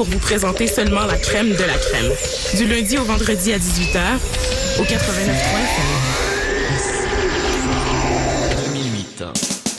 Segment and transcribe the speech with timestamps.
[0.00, 2.10] pour vous présenter seulement la crème de la crème.
[2.56, 4.16] Du lundi au vendredi à 18h,
[4.78, 4.88] au 89.3
[8.72, 9.24] 2008.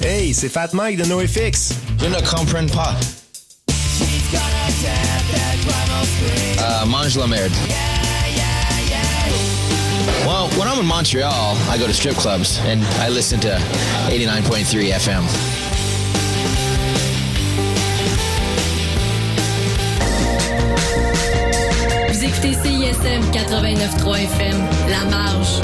[0.05, 1.73] Hey, c'est Fat Mike de NoFX.
[1.99, 2.95] Je ne comprends pas.
[6.59, 7.51] Uh, mange la merde.
[10.27, 13.59] Well, when I'm in Montreal, I go to strip clubs and I listen to
[14.11, 15.60] 89.3 FM.
[22.91, 25.61] CISM 89.3 FM, La Marge.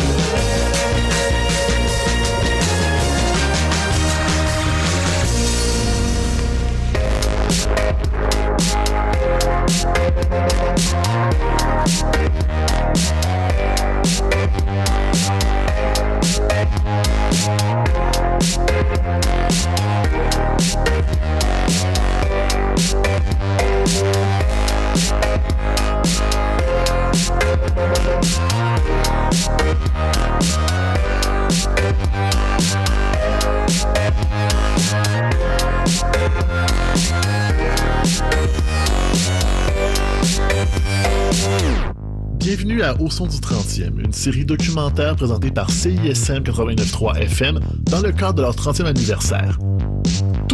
[42.34, 48.02] Bienvenue à Au son du 30e, une série documentaire présentée par CISM 89.3 FM dans
[48.02, 49.60] le cadre de leur 30e anniversaire.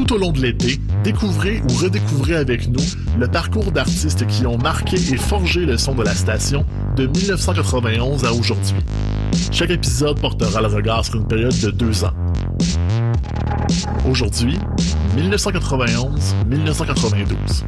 [0.06, 2.84] Tout au long de l'été, découvrez ou redécouvrez avec nous
[3.18, 6.66] le parcours d'artistes qui ont marqué et forgé le son de la station
[6.98, 8.76] de 1991 à aujourd'hui.
[9.50, 12.12] Chaque épisode portera le regard sur une période de deux ans.
[14.06, 14.60] Aujourd'hui,
[15.16, 17.64] 1991-1992.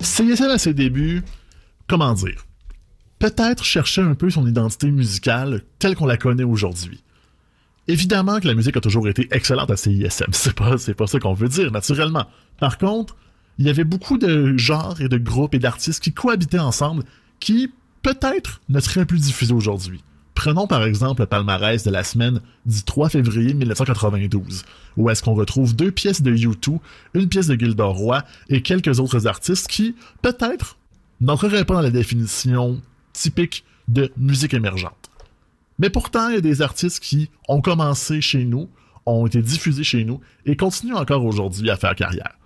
[0.00, 1.22] CSM à ses débuts,
[1.86, 2.44] comment dire,
[3.18, 7.02] peut-être cherchait un peu son identité musicale telle qu'on la connaît aujourd'hui.
[7.86, 11.18] Évidemment que la musique a toujours été excellente à CISM, c'est pas, c'est pas ça
[11.18, 12.26] qu'on veut dire, naturellement.
[12.58, 13.16] Par contre,
[13.58, 17.04] il y avait beaucoup de genres et de groupes et d'artistes qui cohabitaient ensemble
[17.40, 17.70] qui,
[18.02, 20.02] peut-être, ne seraient plus diffusés aujourd'hui.
[20.34, 24.64] Prenons par exemple le palmarès de la semaine du 3 février 1992,
[24.96, 26.80] où est-ce qu'on retrouve deux pièces de U2,
[27.14, 30.76] une pièce de Gildor Roy et quelques autres artistes qui, peut-être,
[31.20, 32.80] n'entreraient pas dans la définition
[33.14, 35.10] typique de musique émergente.
[35.78, 38.68] Mais pourtant, il y a des artistes qui ont commencé chez nous,
[39.06, 42.38] ont été diffusés chez nous et continuent encore aujourd'hui à faire carrière.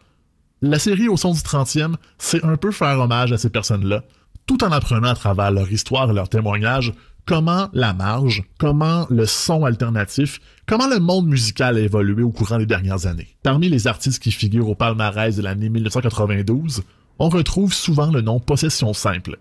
[0.63, 4.05] La série Au son du 30e, c'est un peu faire hommage à ces personnes-là,
[4.47, 6.93] tout en apprenant à travers leur histoire et leurs témoignages
[7.29, 12.57] comment la marge, comment le son alternatif, comment le monde musical a évolué au courant
[12.57, 13.37] des dernières années.
[13.43, 16.83] Parmi les artistes qui figurent au palmarès de l'année 1992,
[17.19, 19.37] on retrouve souvent le nom Possession Simple.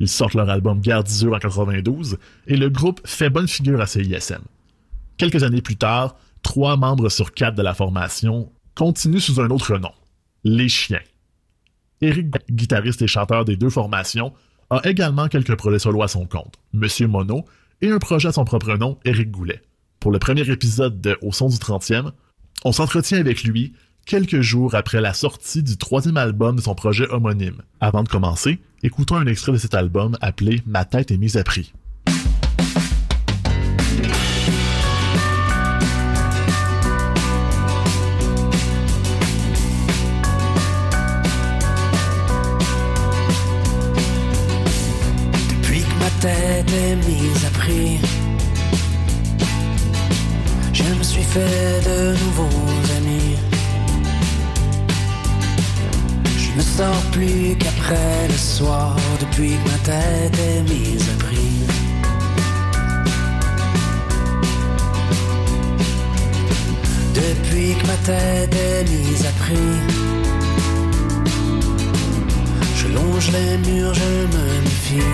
[0.00, 3.86] Ils sortent leur album Guerre d'Isure en 92 et le groupe fait bonne figure à
[3.86, 4.42] CISM.
[5.18, 9.76] Quelques années plus tard, trois membres sur quatre de la formation continuent sous un autre
[9.76, 9.92] nom,
[10.42, 11.02] Les Chiens.
[12.00, 14.32] Eric, guitariste et chanteur des deux formations,
[14.70, 17.44] a également quelques projets solo à son compte, Monsieur Mono,
[17.82, 19.60] et un projet à son propre nom, Eric Goulet.
[19.98, 22.12] Pour le premier épisode de Au son du 30e,
[22.64, 23.74] on s'entretient avec lui
[24.06, 27.60] quelques jours après la sortie du troisième album de son projet homonyme.
[27.80, 31.44] Avant de commencer, écoutons un extrait de cet album appelé Ma tête est mise à
[31.44, 31.72] prix.
[45.50, 47.98] Depuis que ma tête est mise à prix,
[50.72, 53.36] je me suis fait de nouveaux amis.
[56.38, 61.56] Je ne sors plus qu'après le soir, depuis que ma tête est mise à prix.
[67.14, 69.78] Depuis que ma tête est mise à prix.
[72.76, 75.12] Je longe les murs, je me méfie.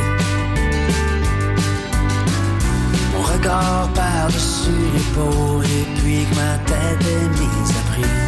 [3.12, 8.25] Mon regard par-dessus l'épaule et puis que ma tête est mise à prix.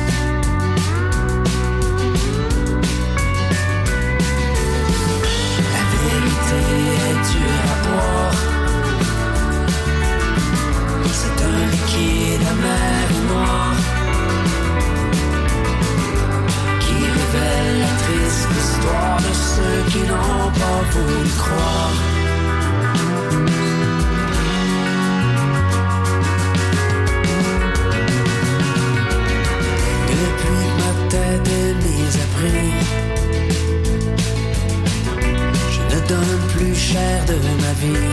[11.12, 13.74] C'est un liquide amer et noir
[16.80, 21.96] qui révèle la triste histoire de ceux qui n'ont pas voulu croire.
[30.10, 32.18] Depuis que ma tête est mise
[36.58, 38.10] plus cher de ma vie.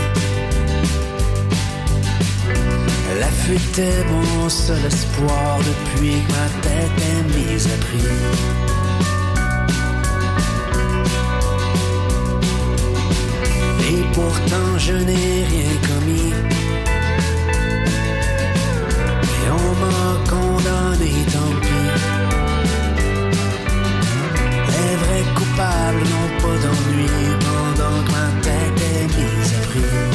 [3.20, 8.12] La fuite est mon seul espoir depuis que ma tête est mise à prix.
[13.90, 16.32] Et pourtant je n'ai rien commis.
[19.44, 21.90] Et on m'a condamné, tant pis.
[24.72, 27.35] Les vrais coupables n'ont pas d'ennui
[29.76, 30.05] mise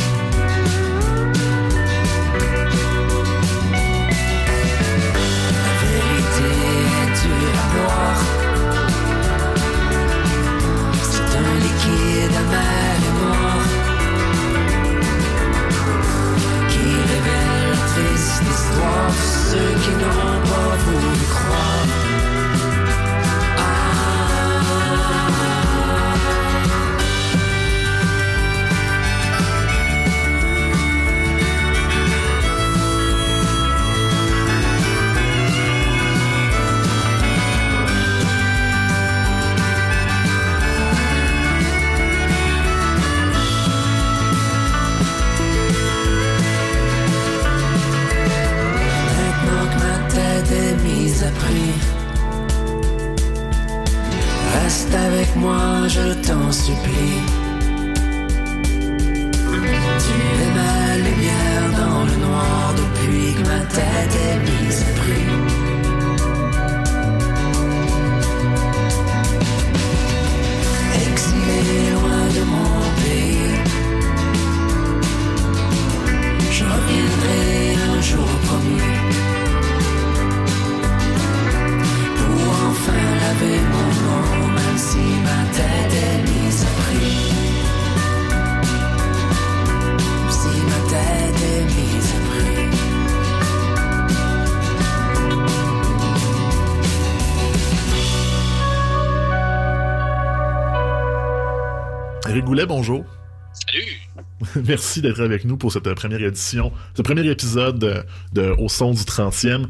[104.71, 108.91] Merci d'être avec nous pour cette euh, première édition, ce premier épisode de, Au son
[108.91, 109.65] du 30e.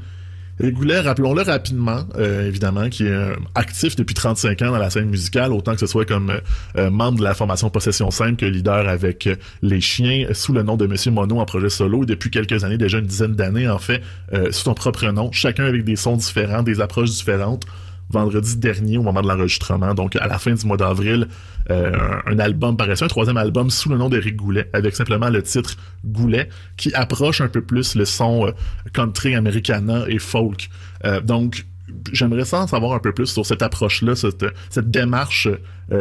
[0.59, 4.91] Eric Goulet, rappelons-le rapidement, euh, évidemment, qui est euh, actif depuis 35 ans dans la
[4.91, 6.31] scène musicale, autant que ce soit comme
[6.77, 9.27] membre de la formation Possession Simple que leader avec
[9.63, 12.77] Les Chiens, sous le nom de Monsieur Mono en projet solo, et depuis quelques années,
[12.77, 14.03] déjà une dizaine d'années en fait,
[14.51, 17.65] sous son propre nom, chacun avec des sons différents, des approches différentes
[18.11, 21.27] vendredi dernier au moment de l'enregistrement, donc à la fin du mois d'avril,
[21.69, 21.91] euh,
[22.25, 25.75] un, album paraissait, un troisième album sous le nom d'Éric Goulet, avec simplement le titre
[26.05, 28.51] Goulet, qui approche un peu plus le son euh,
[28.93, 30.69] country, americana et folk.
[31.05, 31.65] Euh, donc,
[32.11, 35.47] j'aimerais ça en savoir un peu plus sur cette approche-là, cette, cette démarche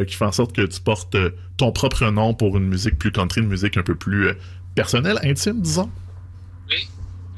[0.06, 1.16] qui fait en sorte que tu portes
[1.56, 4.28] ton propre nom pour une musique plus country, une musique un peu plus
[4.76, 5.90] personnelle, intime, disons.
[6.68, 6.88] Oui.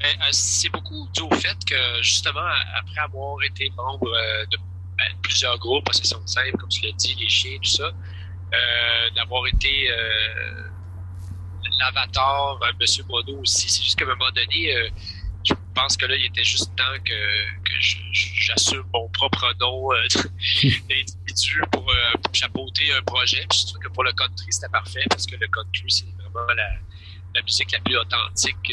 [0.03, 4.57] Ben, euh, c'est beaucoup dû au fait que, justement, après avoir été membre euh, de
[4.99, 9.11] ben, plusieurs groupes, Possession de Simple, comme tu l'as dit, les chiens, tout ça, euh,
[9.15, 9.91] d'avoir été
[11.79, 13.05] l'avatar, euh, Monsieur
[13.41, 14.75] aussi, c'est juste qu'à un moment donné,
[15.45, 17.15] je pense que là, il était juste temps que,
[18.13, 19.89] j'assume mon propre nom
[20.63, 21.85] d'individu pour,
[22.23, 23.47] pour chapeauter un projet.
[23.49, 26.53] Puis je trouve que pour le country, c'était parfait parce que le country, c'est vraiment
[26.55, 28.73] la, musique la plus authentique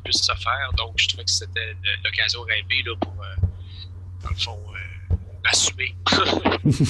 [0.00, 0.72] puisse se faire.
[0.76, 3.46] Donc, je trouvais que c'était l'occasion rêvée là, pour, euh,
[4.22, 4.58] dans le fond,
[5.10, 5.14] euh,
[5.44, 5.94] assumer.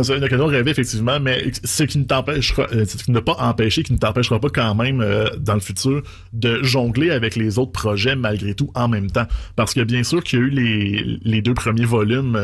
[0.00, 3.98] C'est une occasion rêvée, effectivement, mais ce qui ne t'empêchera, euh, pas empêché, qui ne
[3.98, 5.04] t'empêchera pas quand même,
[5.38, 9.26] dans le futur, de jongler avec les autres projets malgré tout en même temps.
[9.56, 12.38] Parce que bien sûr qu'il y a eu les, les deux premiers volumes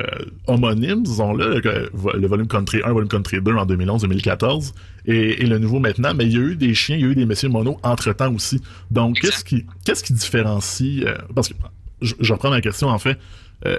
[0.00, 4.72] euh, homonymes, disons-le, le, le volume Country 1, volume Country 2 en 2011-2014,
[5.06, 7.08] et, et le nouveau maintenant, mais il y a eu des chiens, il y a
[7.08, 8.60] eu des messieurs mono entre-temps aussi.
[8.90, 11.54] Donc, qu'est-ce qui, qu'est-ce qui différencie, euh, parce que,
[12.02, 13.18] je, je reprends ma question, en fait,
[13.66, 13.78] euh,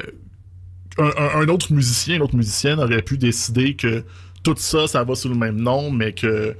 [0.98, 4.04] un, un- un autre musicien, une autre musicienne aurait pu décider que
[4.44, 6.56] tout ça, ça va sous le même nom, mais que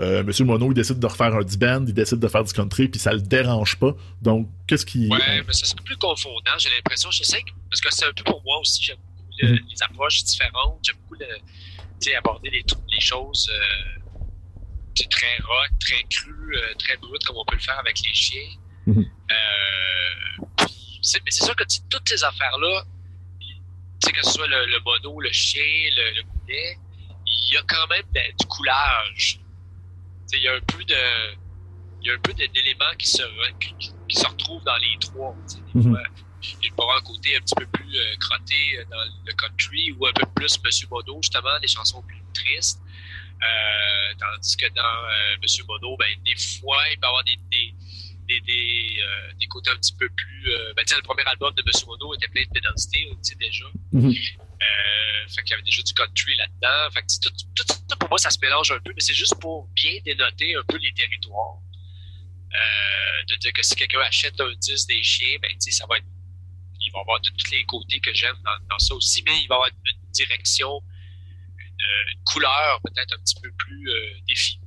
[0.00, 2.88] euh, Monsieur Mono, il décide de refaire un D-band, il décide de faire du country,
[2.88, 3.92] puis ça le dérange pas.
[4.22, 5.08] Donc, qu'est-ce qui...
[5.08, 7.10] Ouais, mais ça serait plus confondant, j'ai l'impression.
[7.10, 9.58] J'essaie, que- parce que c'est un peu pour moi aussi, j'aime beaucoup le- Mhm.
[9.70, 11.26] les approches différentes, j'aime beaucoup le,
[12.00, 12.64] sais, aborder les,
[13.00, 14.20] choses euh,
[14.94, 18.14] sais, très rock, très cru, euh, très brut, comme on peut le faire avec les
[18.14, 18.40] chiens.
[21.02, 22.84] C'est- mais c'est sûr que sais, toutes ces affaires-là,
[24.04, 26.76] sais, que ce soit le, le mono, le chien, le, le goulet,
[27.26, 29.40] il y a quand même de- du coulage.
[30.32, 30.94] Il y a un peu de
[32.02, 33.22] il y a un peu d'éléments qui se,
[33.60, 33.74] qui,
[34.08, 35.34] qui se retrouvent dans les trois.
[35.74, 35.90] Des Mhm.
[35.92, 36.02] fois,
[36.62, 39.32] il peut y avoir un côté un petit peu plus euh, crotté euh, dans le
[39.34, 42.80] country ou un peu plus Monsieur Mono, justement, des chansons plus tristes.
[43.42, 47.74] Euh, tandis que dans euh, Monsieur Mono, ben, des fois, il peut avoir des, des,
[48.28, 50.44] des, des, euh, des côtés un petit peu plus.
[50.76, 53.66] Ben, le premier album de Monsieur Mono était plein de pénalité, tu sais, déjà.
[54.62, 56.90] Euh, fait qu'il y avait déjà du country là-dedans.
[56.92, 57.64] Fait que, tout,
[57.96, 60.76] pour moi, ça se mélange un peu, mais c'est juste pour bien dénoter un peu
[60.78, 61.58] les territoires.
[62.52, 65.86] Euh, de dire que si quelqu'un achète un disque des chiens, ben, tu sais, ça
[65.88, 66.06] va être.
[66.80, 69.46] Il va avoir tous tous les côtés que j'aime dans, dans ça aussi, mais il
[69.46, 70.82] va avoir une direction,
[71.58, 74.60] une, une couleur peut-être un petit peu plus euh, définie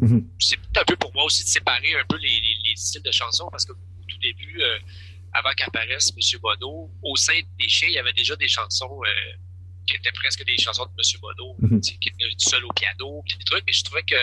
[0.00, 0.26] Mhm.
[0.40, 3.12] c'est un peu pour moi aussi de séparer un peu les, les- les styles de
[3.12, 3.74] chansons parce qu'au
[4.08, 4.78] tout début, euh,
[5.34, 6.40] avant qu'apparaisse M.
[6.40, 9.00] Bono, au sein des chiens, il y avait déjà des chansons
[9.86, 11.20] qui étaient presque des chansons de M.
[11.20, 14.02] Bono, tu sais, qui étaient du seul au piano, puis des trucs, mais je trouvais
[14.04, 14.16] que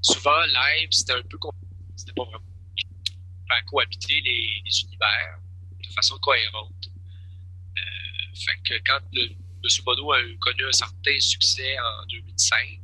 [0.00, 1.52] souvent, live, c'était un peu com-
[1.96, 2.44] c'était pas vraiment
[3.48, 5.38] faire cohabiter les, les univers
[5.82, 6.90] de façon cohérente.
[7.76, 9.84] Euh, fait que quand le, M.
[9.84, 12.80] Bono a connu un certain succès en 2005,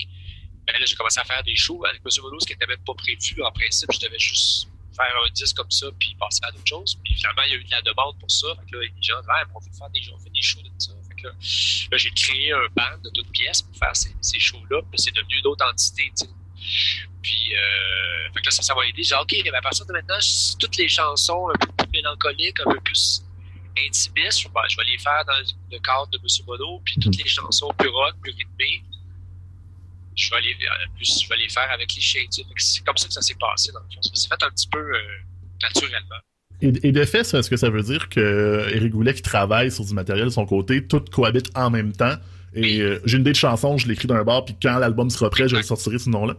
[0.67, 2.11] ben là, j'ai commencé à faire des shows avec M.
[2.23, 3.43] Bono, ce qui n'était même pas prévu.
[3.43, 6.99] En principe, je devais juste faire un disque comme ça, puis passer à d'autres choses.
[7.05, 8.49] Puis finalement, il y a eu de la demande pour ça.
[8.57, 10.61] Fait que là, les gens disaient, ah, on veut faire des, on fait des shows
[10.63, 10.93] de ça.
[11.23, 14.83] Là, j'ai créé un band de toutes pièces pour faire ces, shows-là.
[14.97, 15.65] C'est devenu une autre.
[17.23, 19.03] Puis, euh, ça, ça m'a aidé.
[19.03, 20.19] J'ai dit, OK, ben, à partir de maintenant,
[20.59, 23.25] toutes les chansons un peu plus mélancoliques, un peu plus
[23.79, 25.39] intimistes, je, ben, je vais les faire dans
[25.71, 26.47] le cadre de M.
[26.47, 26.81] Bono.
[26.85, 28.83] Puis toutes les chansons plus rock, plus rythmées,
[30.17, 32.25] je vais les, euh, plus, faire avec les chiens.
[32.31, 34.03] C'est comme ça que ça s'est passé, dans le fond.
[34.03, 35.19] Ça s'est fait un petit peu euh,
[35.63, 36.21] naturellement.
[36.61, 39.85] Et, et de fait, est-ce que ça veut dire que Eric Goulet qui travaille sur
[39.85, 42.17] du matériel de son côté, tout cohabite en même temps?
[42.55, 45.31] Et euh, j'ai une idée de chanson, je l'écris d'un bar, puis quand l'album sera
[45.31, 46.35] prêt, je le sortirai ce nom-là.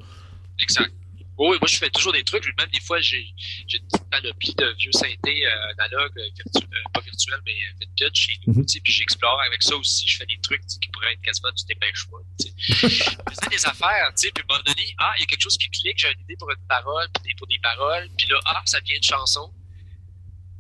[0.62, 0.92] Exact.
[1.38, 2.44] Oui, moi, je fais toujours des trucs.
[2.60, 6.90] Même des fois, j'ai une petite panoplie de vieux synthés euh, analogues, euh, virtu- euh,
[6.94, 8.54] pas virtuels, mais euh, vintage chez nous.
[8.66, 10.06] Tu sais, Puis j'explore avec ça aussi.
[10.06, 12.20] Je fais des trucs qui pourraient être quasiment du dépêche-moi.
[12.58, 15.28] Je faisais des affaires, tu sais, puis à un moment donné, ah, il y a
[15.28, 18.28] quelque chose qui clique, j'ai une idée pour une parole, puis pour des paroles, puis
[18.28, 19.50] là, ah, ça devient une chanson.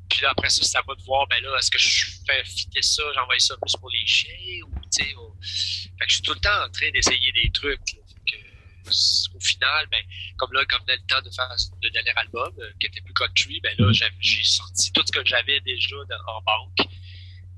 [0.09, 2.43] Puis là, après ça, c'est à moi de voir, ben là, est-ce que je fais
[2.43, 6.13] fitter ça, j'envoie ça plus pour les chiens, ou, tu sais, ou- fait que je
[6.15, 7.99] suis tout le temps en train d'essayer des trucs, là.
[8.27, 8.89] Que,
[9.35, 10.01] au final, ben,
[10.37, 13.13] comme là, comme dans le temps de faire le dernier album, euh, qui était plus
[13.13, 15.95] country, ben là, j'ai sorti tout ce que j'avais déjà
[16.27, 16.87] en banque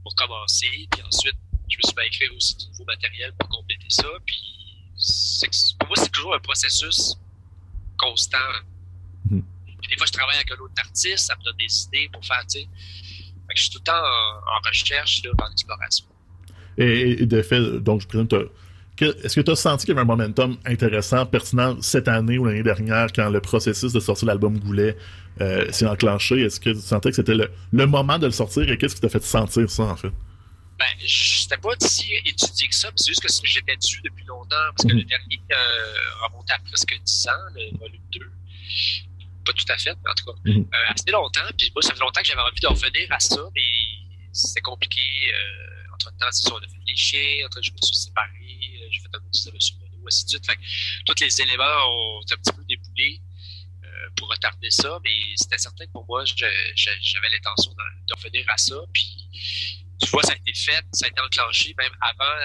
[0.04, 1.36] pour commencer, puis ensuite,
[1.70, 4.38] je me suis mis à écrire aussi du nouveau matériel pour compléter ça, puis
[5.80, 7.16] pour moi, c'est toujours un processus
[7.98, 8.38] constant.
[9.30, 9.46] Mhm.
[9.82, 12.24] Puis des fois, je travaille avec un autre artiste, ça me donne des idées pour
[12.26, 12.68] faire, tu sais.
[13.48, 16.06] Fait que je suis tout le temps en, en recherche, là, en exploration.
[16.78, 18.46] Et, et de fait, donc je présume, que-
[19.26, 22.46] est-ce que tu as senti qu'il y avait un momentum intéressant, pertinent cette année ou
[22.46, 24.96] l'année dernière, quand le processus de sortir l'album Goulet
[25.42, 26.42] euh, s'est enclenché?
[26.42, 29.02] Est-ce que tu sentais que c'était le, le moment de le sortir et qu'est-ce qui
[29.02, 30.12] t'a fait sentir ça, en fait?
[30.80, 34.56] Ben, je- pas si étudié que ça, mais c'est juste que j'étais dessus depuis longtemps,
[34.76, 35.00] parce que Mhm.
[35.00, 35.94] le dernier euh,
[36.28, 38.20] remontait à presque 10 ans, le volume 2.
[39.46, 41.42] Pas tout à fait, mais en tout cas, euh, assez longtemps.
[41.58, 43.62] Puis moi, ça fait longtemps que j'avais envie de revenir à ça, mais
[44.32, 45.02] c'était compliqué.
[45.34, 48.88] Euh, entre temps, c'est on a fait les chiens, entre je me suis séparé, euh,
[48.92, 49.58] j'ai fait un autre de M.
[49.80, 50.46] Mono, ainsi de suite.
[50.46, 50.62] Fait que
[51.06, 53.22] tous les éléments ont un petit peu déboulés
[53.84, 58.46] euh, pour retarder ça, mais c'était certain que pour moi, j'avais l'intention de, de revenir
[58.50, 58.76] à ça.
[58.94, 59.28] Puis
[60.02, 62.36] tu vois, ça a été fait, ça a été enclenché même avant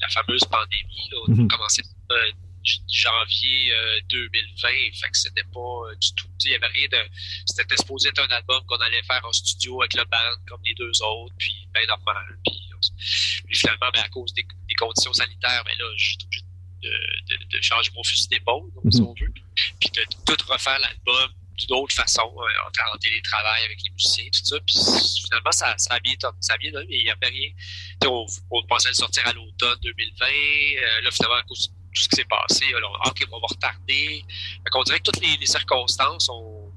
[0.00, 1.08] la fameuse pandémie.
[1.10, 2.34] Là, on a commencé euh, j-
[2.88, 4.68] janvier euh, 2020,
[5.00, 6.28] fait que c'était pas euh, du tout.
[6.44, 6.98] Il y avait rien de.
[7.46, 10.74] C'était supposé être un album qu'on allait faire en studio avec le band, comme les
[10.74, 12.38] deux autres, puis ben normal.
[12.44, 12.60] Puis,
[13.46, 16.42] puis finalement, ben, à cause des, des conditions sanitaires, ben là, je suis obligé
[16.82, 19.32] de, de, de changer mon fusil d'épaule, donc, si on veut.
[19.80, 23.90] Puis de tout refaire l'album d'une autre façon, euh, en, tra- en télétravail avec les
[23.90, 24.56] musiciens, tout ça.
[24.66, 24.76] Puis
[25.26, 27.50] finalement, ça, ça a bien, ça a bien donné, mais il n'y avait rien.
[28.06, 30.26] On, on pensait le sortir à l'automne 2020.
[30.26, 34.24] euh, là, finalement, à cause tout ce qui s'est passé, alors, OK, on va retarder.
[34.28, 36.72] Fait qu'on dirait que toutes les, les circonstances ont,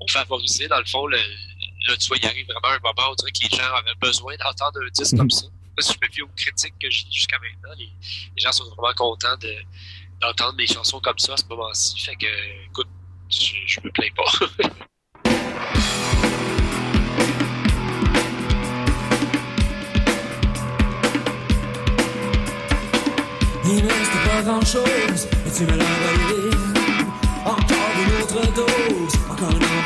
[0.00, 3.12] ont favorisé, dans le fond, le, là, tu vois, il arrive vraiment un moment où
[3.12, 5.46] on dirait que les gens avaient besoin d'entendre un disque comme ça.
[5.46, 7.90] Là, si je me fie aux critiques que j'ai jusqu'à maintenant, les,
[8.36, 9.54] les gens sont vraiment contents de,
[10.20, 11.98] d'entendre des chansons comme ça à ce moment-ci.
[12.00, 12.26] Fait que,
[12.66, 12.88] écoute,
[13.28, 14.68] je, je me plains pas.
[23.66, 26.50] Il ne reste pas grand chose, et tu me l'as volé.
[27.46, 29.83] Encore une autre dose, encore une envolée.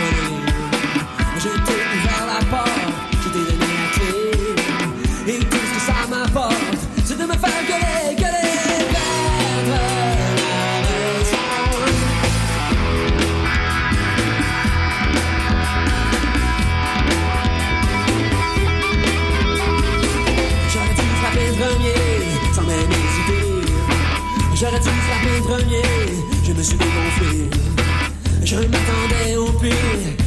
[24.61, 25.83] J'aurais dû frapper premier,
[26.45, 27.49] je me suis dégonflé.
[28.45, 29.73] Je m'attendais au pire,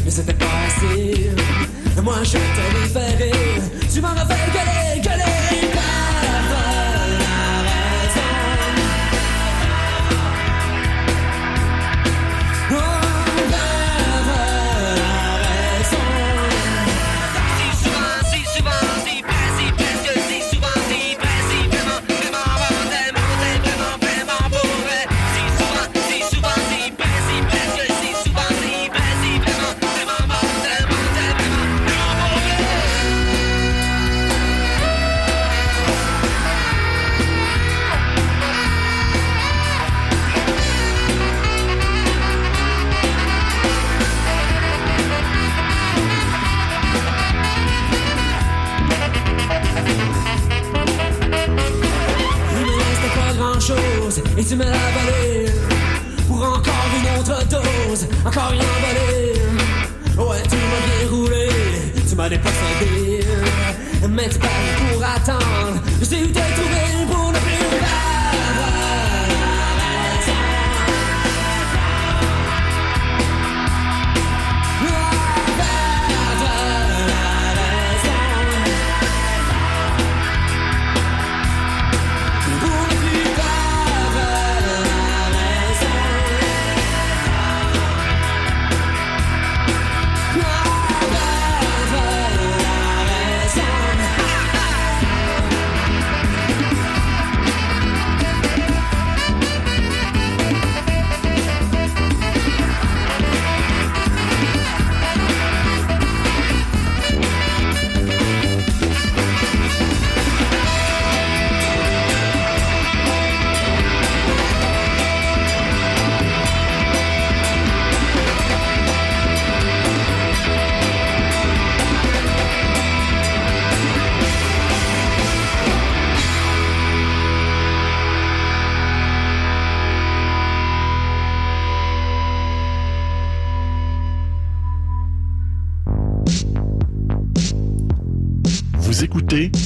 [0.05, 1.31] mais c'était pas assez.
[2.01, 2.37] Moi je t'ai
[2.87, 3.31] libéré,
[3.93, 5.01] tu m'en as fait gueuler,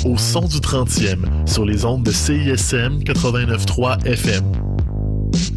[0.05, 4.43] au son du 30e sur les ondes de CISM 89.3 FM.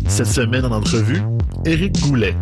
[0.08, 1.22] Cette semaine en entrevue,
[1.66, 2.34] Éric Goulet.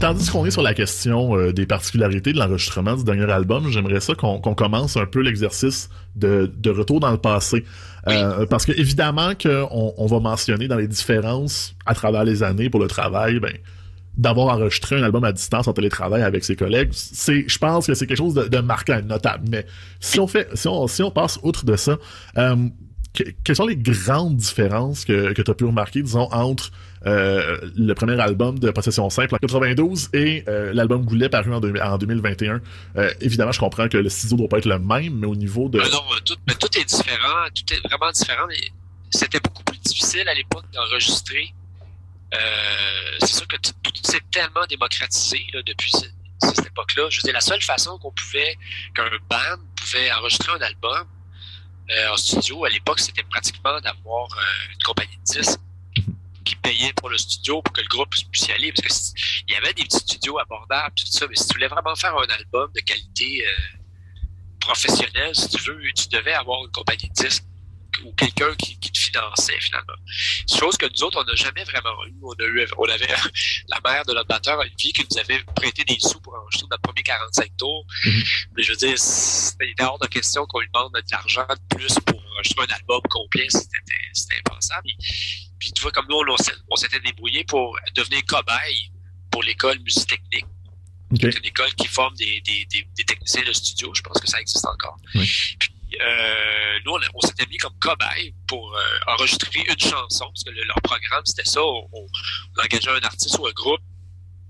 [0.00, 3.98] Tandis qu'on est sur la question euh, des particularités de l'enregistrement du dernier album, j'aimerais
[3.98, 7.64] ça qu'on commence un peu l'exercice de, de retour dans le passé.
[8.06, 12.70] Euh, Parce que évidemment qu'on on va mentionner dans les différences à travers les années
[12.70, 13.52] pour le travail, ben,
[14.18, 17.94] d'avoir enregistré un album à distance en télétravail avec ses collègues, c'est, je pense que
[17.94, 19.48] c'est quelque chose de, marquant, notable.
[19.50, 19.64] Mais
[20.00, 21.96] si on fait, si on, si on passe outre de ça,
[22.36, 22.56] euh,
[23.14, 26.72] que- quelles sont les grandes différences que, que tu as pu remarquer, disons, entre
[27.06, 31.60] euh, le premier album de Possession Simple en 92 et euh, l'album Goulet paru en,
[31.60, 32.60] deux- en 2021?
[32.96, 35.68] Euh, évidemment, je comprends que le studio doit pas être le même, mais au niveau
[35.68, 35.78] de...
[35.80, 38.46] Ah non, tout, tout est différent, tout est vraiment différent.
[39.10, 41.54] C'était beaucoup plus difficile à l'époque d'enregistrer.
[42.34, 46.06] Euh, c'est sûr que tout, s'est tellement démocratisé là, depuis ce-
[46.54, 47.08] cette époque-là.
[47.10, 48.56] Je veux dire, la seule façon qu'on pouvait,
[48.94, 51.06] qu'un band pouvait enregistrer un album
[51.90, 55.58] euh, en studio à l'époque, c'était pratiquement d'avoir euh, une compagnie de disques
[56.44, 58.72] qui payait pour le studio pour que le groupe puisse y aller.
[58.72, 59.12] Parce que si-
[59.48, 62.14] il y avait des petits studios abordables, tout ça, mais si tu voulais vraiment faire
[62.16, 63.78] un album de qualité euh,
[64.60, 67.44] professionnelle, si tu veux, tu devais avoir une compagnie de disques
[68.04, 69.94] ou quelqu'un qui, qui te finançait finalement.
[70.58, 72.14] Chose que nous autres, on n'a jamais vraiment eu.
[72.22, 72.66] On, a eu.
[72.76, 73.08] on avait
[73.68, 76.82] la mère de notre batteur, Olivier, qui nous avait prêté des sous pour enregistrer notre
[76.82, 77.86] premier 45 tours.
[78.56, 81.94] Mais je veux dire, c'était hors de question qu'on lui demande de l'argent de plus
[82.06, 83.46] pour enregistrer un album complet.
[83.50, 84.82] C'était impensable.
[84.84, 86.20] Puis, puis tu vois, comme nous,
[86.70, 88.92] on, s'était débrouillé pour devenir cobaye
[89.30, 90.46] pour l'école musique technique.
[91.20, 93.94] C'est une école qui forme des, des, des, des techniciens de studio.
[93.94, 94.98] Je pense que ça existe encore.
[95.14, 95.26] Oui.
[95.58, 95.70] Puis,
[96.00, 100.64] euh, nous, on, s'était mis comme cobaye pour euh, enregistrer une chanson, parce que le-
[100.64, 101.62] leur programme, c'était ça.
[101.62, 102.06] On, on,
[102.56, 103.80] on engageait un artiste ou un groupe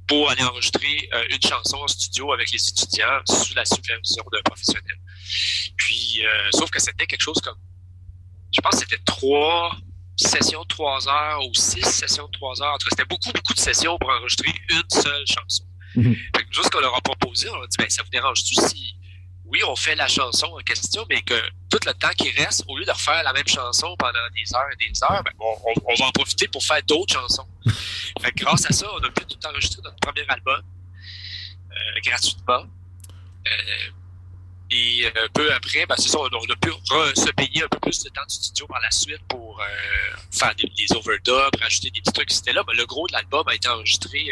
[0.06, 4.42] pour aller enregistrer euh, une chanson en studio avec les étudiants sous la supervision d'un
[4.42, 4.96] professionnel.
[5.76, 6.22] Puis,
[6.52, 7.58] sauf que c'était quelque chose comme,
[8.52, 9.76] je pense que c'était trois
[10.16, 12.74] sessions de trois heures ou six sessions de trois heures.
[12.74, 15.64] En tout cas, c'était beaucoup, beaucoup de sessions pour enregistrer une seule chanson.
[15.94, 16.14] Mhm.
[16.34, 18.10] Fait que nous, ce qu'on leur a proposé, on leur a dit, ben, ça vous
[18.10, 18.96] dérange-tu si,
[19.50, 22.76] oui, on fait la chanson en question, mais que tout le temps qui reste, au
[22.76, 26.06] lieu de refaire la même chanson pendant des heures et des heures, ben, on, va
[26.06, 27.46] en profiter pour faire d'autres chansons.
[28.20, 30.62] fait que grâce à ça, on a pu tout enregistrer notre premier album
[31.70, 32.64] euh, gratuitement.
[33.46, 33.90] Euh,
[34.70, 36.70] Et euh, peu après, ben, c'est ça, on, on a pu
[37.14, 39.64] se payer un peu plus de temps de studio par la suite pour euh,
[40.30, 42.30] faire des, des overdubs, rajouter des petits trucs.
[42.30, 44.30] C'était là, mais le gros de l'album a été enregistré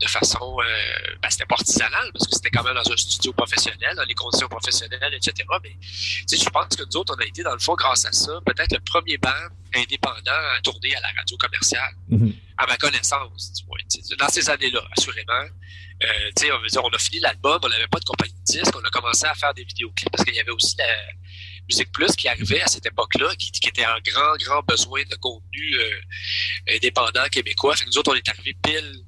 [0.00, 3.32] de façon, euh, ben, c'était pas artisanal parce que c'était quand même dans un studio
[3.32, 5.32] professionnel, dans les conditions professionnelles, etc.
[5.62, 8.04] Mais tu sais, je pense que nous autres, on a été dans le fond grâce
[8.04, 9.30] à ça, peut-être le premier band
[9.74, 12.34] indépendant à tourner à la radio commerciale Mhm.
[12.58, 15.44] à ma connaissance, tu sais, dans ces années-là, assurément.
[16.02, 18.32] Euh, tu sais, on veut dire, on a fini l'album, on n'avait pas de compagnie
[18.34, 20.86] de disques, on a commencé à faire des vidéoclips parce qu'il y avait aussi la
[21.68, 25.16] Musique Plus qui arrivait à cette époque-là, qui, qui était un grand, grand besoin de
[25.16, 26.00] contenu euh,
[26.76, 27.74] indépendant québécois.
[27.74, 29.03] Fait que nous autres, on est arrivés pile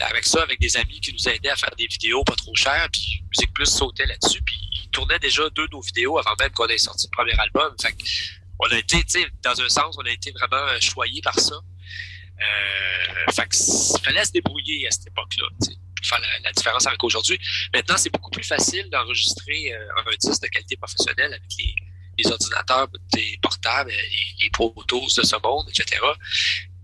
[0.00, 2.88] avec ça, avec des amis qui nous aidaient à faire des vidéos pas trop chères,
[2.92, 6.50] puis Musique Plus sautait là-dessus, puis ils tournaient déjà deux de nos vidéos avant même
[6.50, 7.74] qu'on ait sorti le premier album.
[7.80, 8.04] Fait que
[8.62, 11.38] on a été, tu sais, dans un sens, on a été vraiment euh, choyés par
[11.38, 11.54] ça.
[11.54, 13.56] Euh, fait que
[14.04, 17.38] fallait se débrouiller à cette époque-là, pour faire la, différence avec aujourd'hui.
[17.74, 21.74] Maintenant, c'est beaucoup plus facile d'enregistrer euh, un disque de qualité professionnelle avec les,
[22.18, 26.00] les ordinateurs des portables, les Pro Tools de ce monde, etc.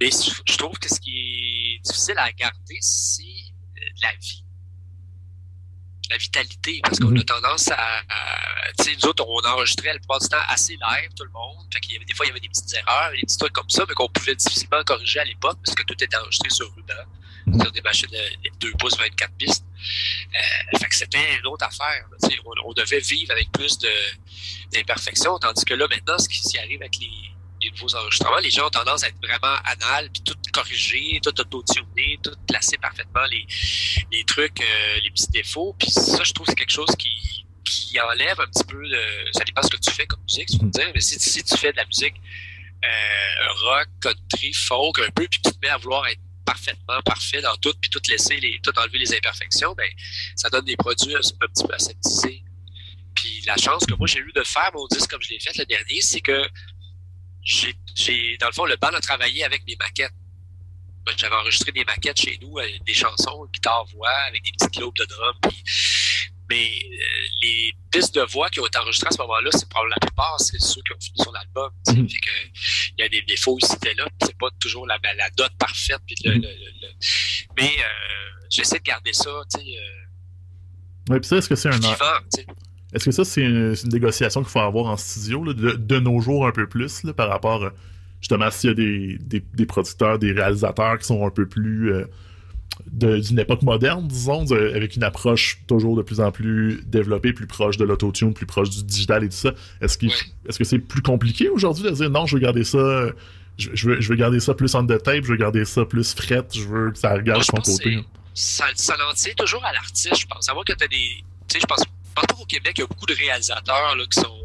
[0.00, 4.44] Mais je trouve que ce qui est difficile à garder, c'est euh, la vie.
[6.10, 7.18] La vitalité, parce qu'on Mhm.
[7.18, 11.10] a tendance à, à- tu sais, nous autres, on enregistrait plupart du temps assez live,
[11.14, 11.66] tout le monde.
[11.72, 13.52] Fait qu'il y avait, des fois, il y avait des petites erreurs, des petits trucs
[13.52, 16.72] comme ça, mais qu'on pouvait difficilement corriger à l'époque, parce que tout était enregistré sur
[16.74, 16.94] ruban,
[17.46, 17.60] Mhm.
[17.60, 19.66] sur des machines de 2 pouces, 24 pistes.
[20.34, 22.06] Euh, fait que c'était une autre affaire.
[22.10, 23.76] là, tu sais, on, on devait vivre avec plus
[24.72, 27.10] d'imperfections, tandis que là, maintenant, ce qui s'y arrive avec les,
[27.70, 32.18] nouveaux enregistrements, les gens ont tendance à être vraiment anal, puis tout corriger, tout auto-tuner,
[32.22, 35.74] tout placer parfaitement les, trucs, euh, les petits défauts.
[35.78, 37.08] Puis ça, je trouve que c'est quelque chose qui,
[38.00, 39.02] enlève un petit peu de...
[39.32, 41.56] Ça dépend ce que tu fais comme musique, tu peux me dire, mais si, tu
[41.56, 42.14] fais de la musique
[42.84, 47.42] euh, rock, country, folk, un peu, puis tu te mets à vouloir être parfaitement parfait
[47.42, 49.88] dans tout, puis tout laisser tout enlever les imperfections, ben
[50.36, 52.44] ça donne des produits un, un petit peu aseptisés.
[53.14, 55.56] Puis la chance que moi j'ai eu de faire mon disque comme je l'ai fait
[55.58, 56.48] le dernier, c'est que
[57.48, 60.12] j'ai, dans le fond, le band a travaillé avec mes maquettes.
[61.06, 64.94] Moi, J'avais enregistré des maquettes chez nous, avec des chansons, guitare-voix, avec des petites lobes
[64.96, 65.34] de drum.
[65.48, 65.64] Puis,
[66.50, 69.84] mais euh, les pistes de voix qui ont été enregistrées à ce moment-là, c'est pour
[69.86, 71.70] la plupart, c'est ceux qui ont fini sur l'album.
[71.88, 72.06] Mhm.
[72.06, 72.30] Que,
[72.98, 76.00] il y a des défauts ici et là, c'est pas toujours la, la dot parfaite.
[76.06, 76.42] Puis le, Mhm.
[76.42, 76.94] le- le- le-
[77.58, 79.44] Mais euh, j'essaie de garder ça, euh,
[81.10, 81.78] Ouais, puis ça, est-ce que c'est un.
[81.78, 81.94] vivant.
[82.92, 86.20] Est-ce que ça, c'est une, négociation qu'il faut avoir en studio, là, de, de nos
[86.20, 87.70] jours un peu plus, là, par rapport, euh,
[88.20, 91.92] justement, s'il y a des, des, des producteurs, des réalisateurs qui sont un peu plus
[91.92, 92.04] euh,
[92.90, 97.32] de- d'une époque moderne, disons, de- avec une approche toujours de plus en plus développée,
[97.32, 99.52] plus proche de l'autotune, plus proche du digital et tout ça.
[99.82, 100.14] Est-ce qu'il- Ouais.
[100.48, 103.08] est-ce que c'est plus compliqué aujourd'hui de dire non, je veux garder ça,
[103.58, 105.84] je, je veux, je veux garder ça plus on the tape, je veux garder ça
[105.84, 107.98] plus fret, je veux que ça regarde Moi, de je son côté?
[108.32, 110.48] ça, ça en tient toujours à l'artiste, je pense.
[110.48, 110.96] À moins que tu as des.
[111.48, 111.82] Tu sais, je pense,
[112.18, 114.40] pense pas qu'au Québec, il y a beaucoup de réalisateurs là, qui sont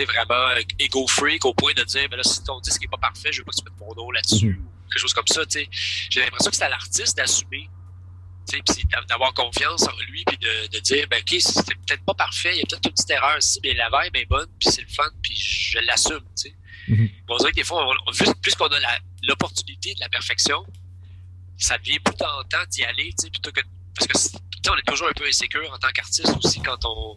[0.00, 2.96] euh, vraiment ego freak au point de dire ben là, si ton disque n'est pas
[2.98, 4.64] parfait, je veux pas que tu mettes mon nom là-dessus Mhm.
[4.64, 5.42] ou quelque chose comme ça.
[5.52, 7.68] J'ai l'impression que c'est à l'artiste d'assumer.
[9.08, 12.58] d'avoir confiance en lui, puis de, de dire, ben, OK, c'était peut-être pas parfait, il
[12.58, 14.88] y a peut-être une petite erreur ici, mais la vibe est bonne, puis c'est le
[14.88, 16.54] fun, puis je l'assume, tu sais.
[16.88, 17.08] Mhm.
[17.28, 18.78] On dirait que des fois, on, plus- puisqu'on a
[19.22, 20.64] l'opportunité de la perfection,
[21.58, 23.60] ça devient plus tentant d'y aller, tu sais, plutôt que.
[23.96, 24.38] Parce que,
[24.70, 27.16] on est toujours un peu insécure en tant qu'artiste aussi quand on.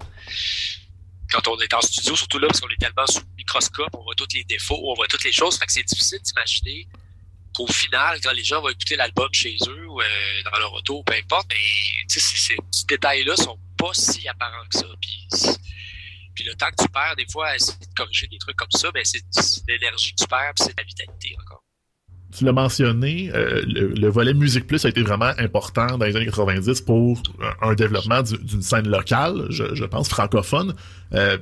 [1.29, 4.03] Quand on est en studio, surtout là, parce qu'on est tellement sous le microscope, on
[4.03, 5.57] voit tous les défauts, on voit toutes les choses.
[5.57, 6.87] Fait que c'est difficile d'imaginer
[7.55, 10.05] qu'au final, quand les gens vont écouter l'album chez eux ou euh,
[10.43, 11.51] dans leur auto, peu importe,
[12.07, 12.57] sais, ces,
[12.87, 14.87] détails-là sont pas si apparents que ça.
[15.01, 15.27] Puis,
[16.35, 18.71] puis le temps que tu perds, des fois, à essayer de corriger des trucs comme
[18.71, 19.23] ça, ben, c'est
[19.67, 21.62] l'énergie que tu perds, puis c'est la vitalité encore.
[22.37, 26.15] Tu l'as mentionné, euh, le, le volet Musique Plus a été vraiment important dans les
[26.15, 27.21] années 90 pour
[27.61, 30.73] un, un développement du- d'une scène locale, je, je pense, francophone.
[31.13, 31.37] Euh,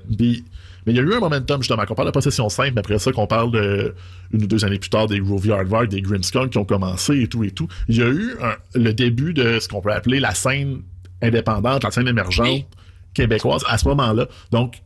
[0.85, 2.97] mais il y a eu un momentum, justement, qu'on parle de Possession Simple, mais après
[2.99, 3.93] ça, qu'on parle de,
[4.31, 7.27] une ou deux années plus tard des Groovy Hardware, des Grimmskunk qui ont commencé et
[7.27, 7.67] tout et tout.
[7.87, 10.81] Il y a eu un- le début de ce qu'on peut appeler la scène
[11.21, 12.65] indépendante, la scène émergente Oui.
[13.13, 14.27] québécoise à ce moment-là.
[14.51, 14.81] Donc,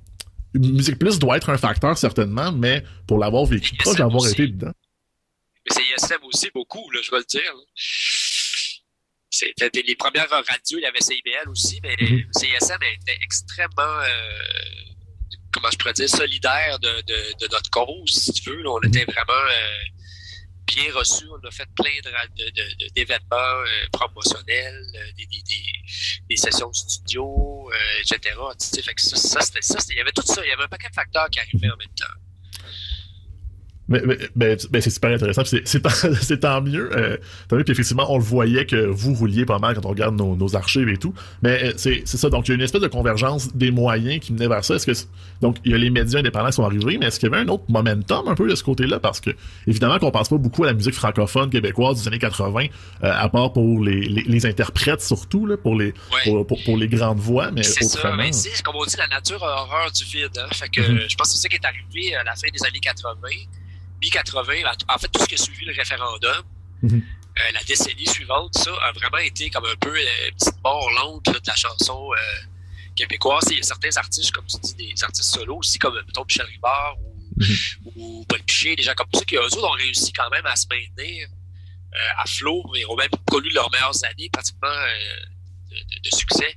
[0.54, 4.72] Musique Plus doit être un facteur, certainement, mais pour l'avoir vécu, c'est d'avoir été dedans.
[5.68, 7.54] Mais c'est ISM aussi beaucoup, là, je vais le dire.
[9.30, 12.26] C'était les premières radios, il y avait CIBL aussi, mais Mhm.
[12.34, 14.42] CISM était extrêmement, euh,
[15.52, 18.68] comment je pourrais dire, solidaire de, de, de notre cause, si tu veux.
[18.70, 19.84] On était vraiment euh,
[20.68, 21.26] bien reçus.
[21.30, 25.64] On a fait plein de ra- de- d'événements euh, promotionnels, euh, des, des, des,
[26.30, 28.36] des sessions de studio, euh, etc.
[28.60, 29.80] Tu sais, fait que ça, ça, c'était ça.
[29.90, 30.46] Il y avait tout ça.
[30.46, 32.06] Il y avait un paquet de facteurs qui arrivaient en même temps.
[33.88, 34.02] Mais,
[34.36, 35.44] mais- c'est super intéressant.
[35.66, 36.90] C'est tant, mieux.
[36.98, 37.18] Euh,
[37.48, 37.64] tant mieux.
[37.64, 40.56] Puis effectivement, on le voyait que vous rouliez pas mal quand on regarde nos, nos
[40.56, 41.14] archives et tout.
[41.44, 42.30] Mais euh, c'est ça.
[42.30, 44.76] Donc, il y a une espèce de convergence des moyens qui menait vers ça.
[44.76, 45.08] Est-ce que c'est-
[45.42, 47.44] donc il y a les médias indépendants qui sont arrivés, mais est-ce qu'il y avait
[47.44, 49.00] un autre momentum un peu de ce côté-là?
[49.00, 49.30] Parce que
[49.68, 52.66] évidemment qu'on pense pas beaucoup à la musique francophone québécoise des années 80,
[53.04, 55.92] euh, à part pour les, les, les interprètes surtout là, pour les Ouais.
[56.24, 58.32] pour, pour, pour les grandes voix, mais C'est ça, mais
[58.64, 60.30] comme on dit, la nature a horreur du vide.
[60.38, 60.48] Hein?
[60.54, 60.98] Fait que Mhm.
[60.98, 63.12] euh, je pense que c'est ça qui est arrivé à la fin des années 80,
[64.10, 64.64] mi-80.
[64.88, 66.44] En fait, tout ce qui a suivi le référendum,
[66.82, 67.02] Mhm.
[67.40, 70.90] euh, la décennie suivante, ça a vraiment été comme un peu euh, une petite mort
[70.92, 72.18] là, de la chanson euh,
[72.96, 73.46] québécoise.
[73.52, 76.46] Il y a certains artistes, comme tu dis, des artistes solos aussi, comme mettons Michel
[76.46, 80.30] Rivard ou, ou Paul Piché, des gens comme ça, qui eux autres ont réussi quand
[80.30, 81.28] même à se maintenir
[81.94, 84.68] euh, à flot et ont même connu leurs meilleures années pratiquement
[85.72, 86.56] de, de- de succès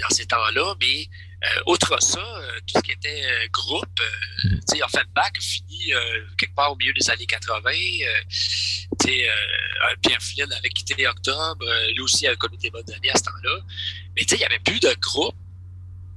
[0.00, 0.74] dans ces temps-là.
[0.80, 1.08] Mais
[1.44, 5.40] euh, outre ça, euh, tout ce qui était euh, groupe, euh, tu sais, Offenbach a
[5.40, 7.70] fini euh, quelque part au milieu des années 80.
[7.70, 7.74] Euh,
[9.00, 9.28] tu sais,
[10.02, 11.64] Pierre Flynn avait quitté Octobre.
[11.92, 13.58] lui aussi a connu des bonnes années à ce temps-là.
[14.16, 15.34] Mais tu sais, il n'y avait plus de groupe.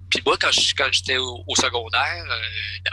[0.09, 2.25] Puis moi, quand je- quand j'étais au, au secondaire,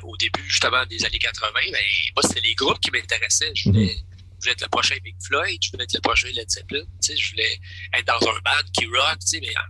[0.03, 1.81] au début justement des années 80, ben,
[2.17, 3.53] moi, c'était les groupes qui m'intéressaient.
[3.55, 6.51] Je voulais, je voulais être le prochain Big Floyd, je voulais être le prochain Led
[6.51, 7.61] Zeppelin, tu sais, je voulais
[7.97, 9.67] être dans un band qui rock, tu sais, mais, à-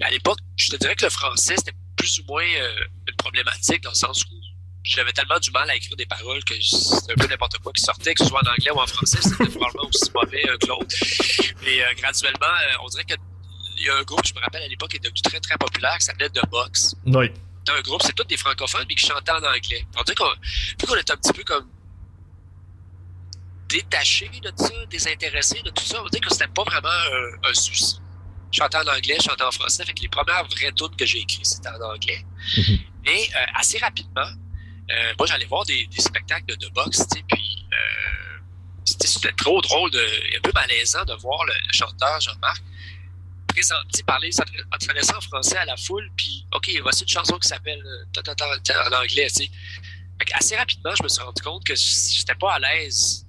[0.00, 3.14] mais à l'époque, je te dirais que le français, c'était plus ou moins euh, une
[3.14, 4.34] problématique dans le sens où
[4.82, 7.80] j'avais tellement du mal à écrire des paroles que c'était un peu n'importe quoi qui
[7.80, 10.96] sortait, que ce soit en anglais ou en français, c'était probablement aussi mauvais que l'autre.
[11.64, 13.14] Et euh, graduellement, euh, on dirait que
[13.76, 15.56] il y a un groupe, je me rappelle à l'époque, qui est devenu très très
[15.56, 16.96] populaire, qui s'appelait The Box.
[17.06, 17.30] Oui.
[17.58, 19.86] C'était un groupe, c'est tous des francophones, mais qui chantaient en anglais.
[19.96, 21.68] On dirait qu'on qu'on est un petit peu comme
[23.68, 27.54] détaché de ça, désintéressé de tout ça, on dirait que c'était pas vraiment un, un
[27.54, 28.00] souci.
[28.52, 31.06] Je chantais en anglais, je chantais en français, fait que les premières vraies tunes que
[31.06, 32.24] j'ai écrites, c'était en anglais.
[32.56, 32.78] Mhm.
[33.06, 34.28] Mais euh, assez rapidement,
[34.90, 38.38] euh, moi j'allais voir des, des spectacles de, de boxe, tu sais, puis euh,
[38.84, 42.62] c'était trop drôle, de, un peu malaisant de voir le, le chanteur Jean-Marc
[43.48, 47.82] présenter, parler, s'adresser en français à la foule, puis OK, voici une chanson qui s'appelle
[48.16, 49.50] en anglais, tu sais.
[50.34, 53.26] Assez rapidement, je me suis rendu compte que j'étais pas à l'aise.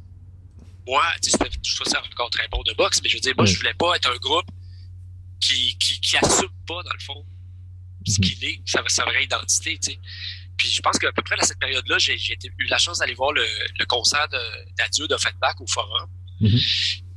[0.88, 3.34] Moi, tu sais, c'était- je faisais encore très bon de boxe, mais je veux dire,
[3.36, 4.46] moi, je voulais pas être un groupe
[5.44, 7.26] qui, qui, qui assume pas, dans le fond,
[8.06, 8.26] ce Mhm.
[8.28, 10.00] qu'il est, sa, sa vraie identité, tu sais.
[10.58, 13.32] Puis je pense qu'à peu près à cette période-là, j'ai eu la chance d'aller voir
[13.34, 13.46] le,
[13.80, 16.10] le concert de- d'adieu d'Offenbach au Forum.
[16.40, 16.60] Mhm.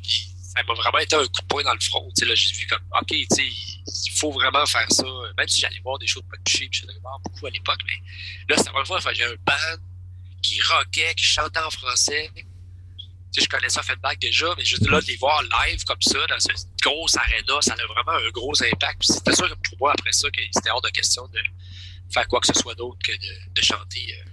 [0.03, 2.09] Puis ça m'a vraiment été un coup de poing dans le front.
[2.17, 5.05] Tu sais, là, j'ai vu comme, OK, tu sais, il faut vraiment faire ça.
[5.37, 7.99] Même si j'allais voir des shows de Punch Cheap, j'allais voir beaucoup à l'époque, mais
[8.49, 9.83] là, c'était la première fois que j'ai un band
[10.43, 12.31] qui rockait, qui chantait en français.
[13.33, 16.19] Tu sais, je connaissais Offenbach déjà, mais juste là, de les voir live comme ça,
[16.27, 19.03] dans une grosse arena, ça a vraiment un gros impact.
[19.03, 21.39] C'était sûr que pour moi, après ça, que c'était hors de question de
[22.13, 24.31] faire quoi que ce soit d'autre que de, de chanter euh,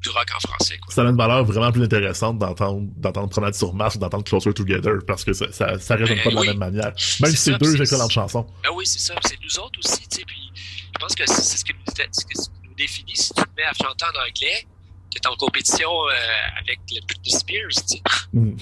[0.00, 0.78] du rock en français.
[0.78, 0.92] Quoi.
[0.92, 4.52] Ça a une valeur vraiment plus intéressante d'entendre d'entendre Promenade sur Mars ou d'entendre Closer
[4.52, 6.46] Together parce que ça, ça, ça résonne Ben pas de la oui.
[6.48, 6.92] même manière.
[7.20, 8.46] Même si c'est deux excellentes chansons.
[8.64, 9.14] Ah oui, c'est ça.
[9.24, 10.24] C'est nous autres aussi, tu sais.
[10.24, 13.14] Puis je pense que c'est ce qui nous, dé- ce qui nous définit.
[13.16, 14.66] Si tu te mets à chanter en anglais,
[15.14, 16.12] tu es en compétition euh,
[16.60, 18.02] avec le Britney Spears, tu sais.
[18.32, 18.56] Mm.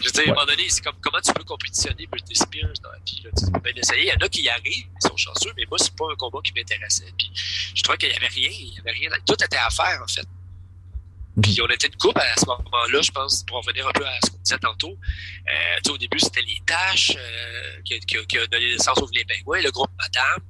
[0.00, 2.72] Je veux dire, à un moment donné, c'est comme comment tu peux compétitionner Britney Spears
[2.84, 3.20] dans la vie.
[3.24, 4.02] Là, tu peux bien essayer.
[4.02, 6.14] Il y en a qui y arrivent, ils sont chanceux, mais moi, c'est pas un
[6.16, 7.12] combat qui m'intéressait.
[7.18, 7.30] Puis
[7.74, 9.10] je trouvais qu'il y avait rien, il y avait rien.
[9.26, 10.26] Tout était à faire, en fait.
[11.42, 14.18] Puis on était une couple à ce moment-là, je pense, pour revenir un peu à
[14.24, 14.96] ce qu'on disait tantôt.
[15.48, 18.98] Euh, au début, c'était les tâches euh, qui, a- qui a- qui a donné naissance
[18.98, 20.40] aux Les Pingouins, le groupe Madame,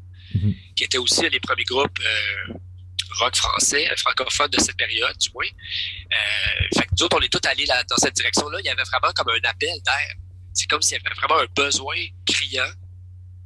[0.77, 2.55] qui était aussi les premiers groupes euh,
[3.18, 5.47] rock français, euh, francophones de cette période, du moins.
[5.47, 8.59] Euh, fait que nous on est tous allés là- dans cette direction-là.
[8.61, 10.14] Il y avait vraiment comme un appel d'air.
[10.55, 12.71] C'est comme s'il y avait vraiment un besoin criant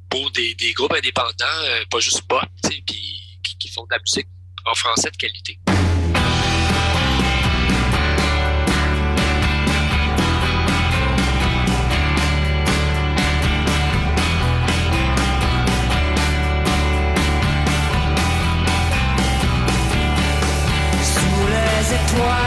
[0.09, 2.41] pour des, des groupes indépendants, euh, pas juste pop,
[2.85, 3.21] qui,
[3.59, 4.27] qui font de la musique
[4.65, 5.57] en français de qualité.
[22.15, 22.42] Les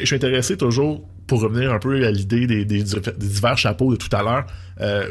[0.00, 4.14] je suis intéressé toujours, pour revenir un peu à l'idée des, divers chapeaux de tout
[4.14, 4.46] à l'heure,
[4.80, 5.10] euh,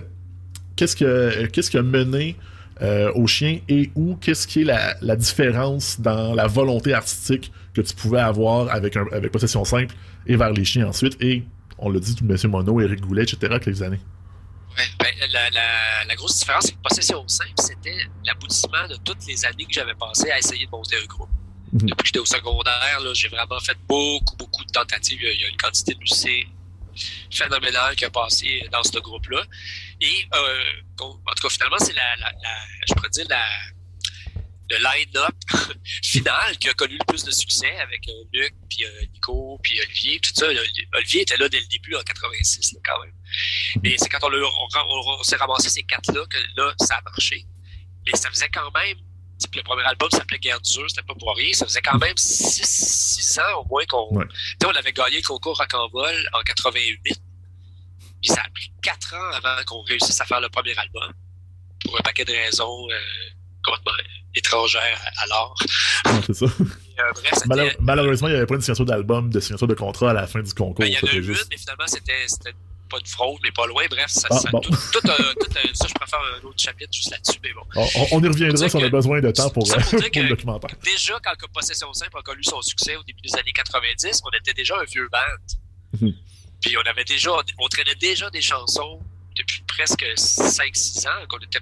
[0.75, 2.35] qu'est-ce que qu'est-ce qui a mené
[2.81, 7.51] euh, au chien et où qu'est-ce qui est la, la différence dans la volonté artistique
[7.73, 9.93] que tu pouvais avoir avec, un, avec Possession Simple
[10.25, 11.17] et vers les chiens ensuite?
[11.21, 11.43] Et
[11.77, 12.37] on l'a dit tout M.
[12.49, 13.57] Mono, Eric Goulet, etc.
[13.65, 13.99] les années.
[14.99, 19.45] Ben, la, la, la grosse différence, c'est que Possession Simple, c'était l'aboutissement de toutes les
[19.45, 21.29] années que j'avais passées à essayer de monter un groupe.
[21.73, 21.87] Mhm.
[21.87, 25.19] Depuis que j'étais au secondaire, j'ai vraiment fait beaucoup, beaucoup de tentatives.
[25.21, 26.43] Il y a, une quantité de musiciens
[27.31, 29.43] phénoménale qui a passé dans ce groupe-là.
[30.01, 30.63] Et, euh,
[30.99, 32.15] en tout cas, finalement, c'est la,
[32.87, 33.25] je pourrais dire,
[34.69, 35.35] le line-up
[36.03, 39.79] final qui a connu le plus de succès avec euh, Luc, puis euh, Nico, puis
[39.81, 40.47] Olivier, tout ça.
[40.93, 43.13] Olivier était là dès le début, en 86, là, quand même.
[43.83, 47.45] Mais c'est quand on, on, s'est ramassé ces quatre-là que là, ça a marché.
[48.05, 48.97] Mais ça faisait quand même
[49.55, 51.53] le premier album s'appelait Guerre dure, c'était pas pour rien.
[51.53, 54.15] Ça faisait quand même 6 ans au moins qu'on.
[54.17, 54.25] Ouais.
[54.27, 56.99] Tu sais, on avait gagné le concours Rock en vol en 88.
[57.03, 57.19] Puis
[58.23, 61.11] ça a pris 4 ans avant qu'on réussisse à faire le premier album.
[61.83, 62.95] Pour un paquet de raisons euh,
[63.63, 63.91] complètement
[64.35, 65.55] étrangères à, l'art.
[66.27, 66.45] C'est ça.
[66.45, 69.67] Et, euh, bref, c'était- Malheure- malheureusement, il n'y avait pas une signature d'album, de signature
[69.67, 70.75] de contrat à la fin du concours.
[70.75, 72.27] ben, il y en a eu juste- mais finalement, c'était
[72.91, 73.83] pas une fraude, mais pas loin.
[73.89, 74.59] Bref, ça, Ah, ça, bon.
[74.59, 77.61] tout, tout, euh, tout, euh, ça, je préfère un autre chapitre juste là-dessus, mais bon.
[78.11, 80.75] On, y reviendra si on a besoin de temps pour, ça pour le documentaire.
[80.83, 84.53] déjà, quand Possession Simple a connu son succès au début des années 90, on était
[84.53, 85.99] déjà un vieux band.
[86.01, 86.13] Mhm.
[86.61, 88.99] Puis on avait déjà, on traînait déjà des chansons
[89.35, 91.59] depuis presque 5-6 ans, qu'on était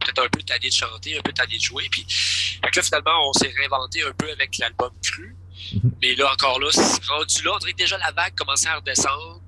[0.00, 1.88] peut-être un peu tanné de chanter, un peu tanné de jouer.
[1.90, 5.34] Puis fait que là, finalement, on s'est réinventé un peu avec l'album Cru.
[5.74, 5.92] Mhm.
[6.02, 8.76] Mais là, encore là, c'est rendu là, on dirait que déjà la vague commençait à
[8.76, 9.40] redescendre.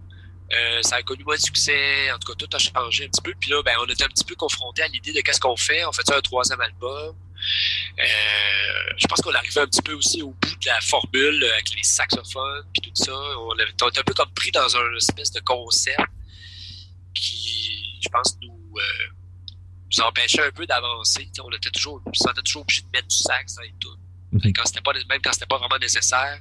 [0.53, 2.11] Euh, ça a connu moins de succès.
[2.13, 3.35] En tout cas, tout a changé un petit peu.
[3.39, 5.85] Puis là, ben, on était un petit peu confronté à l'idée de qu'est-ce qu'on fait.
[5.85, 7.17] On fait ça un troisième album?
[7.99, 11.53] Euh, je pense qu'on arrivait un petit peu aussi au bout de la formule euh,
[11.53, 13.13] avec les saxophones puis tout ça.
[13.13, 16.01] On, avait, on était un peu comme pris dans un espèce de concept
[17.15, 18.83] qui, je pense, nous, euh,
[19.93, 21.29] nous empêchait un peu d'avancer.
[21.43, 24.03] On était toujours, on se sentait toujours obligé de mettre du sax dans les tunes.
[24.33, 24.53] Mhm.
[24.53, 26.41] Quand c'était pas, même quand c'était pas vraiment nécessaire.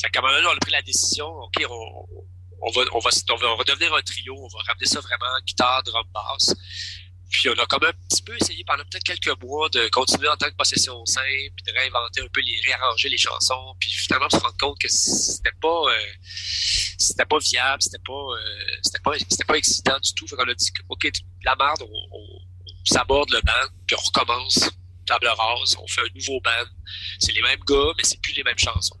[0.00, 2.24] Fait qu'à un moment donné, on a pris la décision, OK, on, on
[2.62, 5.82] on va, on va, on va devenir un trio, on va ramener ça vraiment guitare,
[5.82, 6.54] drum, basse.
[7.30, 10.28] Puis on a quand même un petit peu essayé pendant peut-être quelques mois de continuer
[10.28, 13.90] en tant que possession simple, puis de réinventer un peu les, réarranger les chansons, puis
[13.92, 16.12] finalement se rendre compte que c'était pas, euh,
[16.98, 20.26] c'était pas viable, c'était pas, euh, c'était pas, c'était pas excitant du tout.
[20.26, 21.08] Fait qu'on a dit, ok,
[21.44, 24.70] la merde, on, on, on s'aborde le band, puis on recommence
[25.10, 26.70] table rase, on fait un nouveau band.
[27.18, 28.98] C'est les mêmes gars, mais c'est plus les mêmes chansons.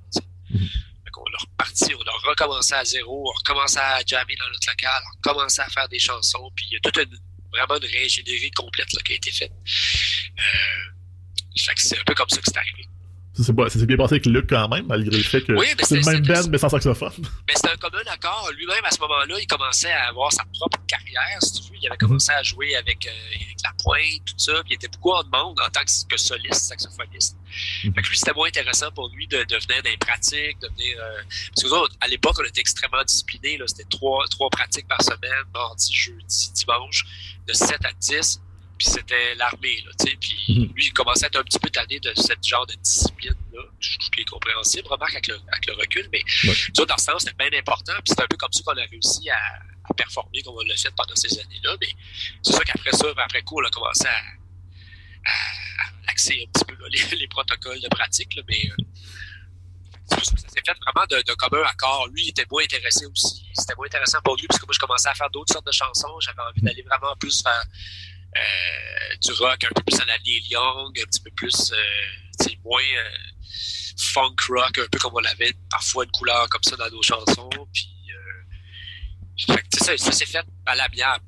[1.20, 4.68] Qu'on a reparti, on a recommencé à zéro, on a recommencé à jammer dans notre
[4.68, 7.18] local, on a recommencé à faire des chansons, puis il y a toute une,
[7.52, 9.52] vraiment une réingénierie complète là, qui a été faite.
[9.52, 12.86] Euh, fait que c'est un peu comme ça que c'est arrivé.
[13.32, 13.52] S'est
[13.86, 16.24] bien passé avec Luc quand même, malgré le fait que Oui, c'est le c'est- même
[16.24, 17.12] c'est- band mais sans saxophone.
[17.48, 18.50] Mais c'était un commun accord.
[18.56, 21.78] Lui-même, à ce moment-là, il commençait à avoir sa propre carrière, si tu veux.
[21.80, 24.52] Il avait commencé à jouer avec, euh, avec la pointe, tout ça.
[24.64, 27.36] Puis il était beaucoup en demande en tant que, soliste, saxophoniste.
[27.84, 27.94] Mhm.
[27.94, 30.68] Fait que lui, c'était moins intéressant pour lui de, de venir dans les pratiques, de
[30.68, 30.96] venir...
[31.00, 31.22] euh,
[31.54, 33.58] parce que nous autres, à l'époque, on était extrêmement disciplinés.
[33.66, 37.04] C'était trois, trois pratiques par semaine, mardi, jeudi, dimanche,
[37.46, 38.40] de 7 à 10.
[38.80, 40.16] Puis c'était l'armée, là, tu sais.
[40.16, 40.72] Puis Mhm.
[40.74, 44.20] lui, il commençait à être un petit peu tanné de ce genre de discipline-là, qui
[44.22, 46.54] est compréhensible, remarque, avec le, avec le recul, mais Ouais.
[46.74, 47.92] ça, dans ce sens, c'était bien important.
[48.02, 49.36] Puis c'est un peu comme ça qu'on a réussi à,
[49.84, 51.76] à performer comme on l'a fait pendant ces années-là.
[51.78, 51.88] Mais
[52.42, 54.16] c'est sûr qu'après ça, après coup, on a commencé à,
[55.26, 58.34] à, à axer un petit peu là, les, les protocoles de pratique.
[58.34, 58.84] Là, mais euh,
[60.08, 62.08] ça s'est fait vraiment de, de commun accord.
[62.14, 63.44] Lui, il était moins intéressé aussi.
[63.52, 65.72] C'était moins intéressant pour lui parce que moi, je commençais à faire d'autres sortes de
[65.72, 66.18] chansons.
[66.20, 67.50] J'avais envie d'aller vraiment plus euh,
[69.20, 71.76] du rock, un peu plus à la Neil Young, un petit peu plus, euh,
[72.64, 73.08] moins euh,
[73.98, 77.50] funk rock, un peu comme on avait parfois une couleur comme ça dans nos chansons.
[77.72, 81.24] Puis, euh, fait que, ça, ça s'est fait à l'amiable.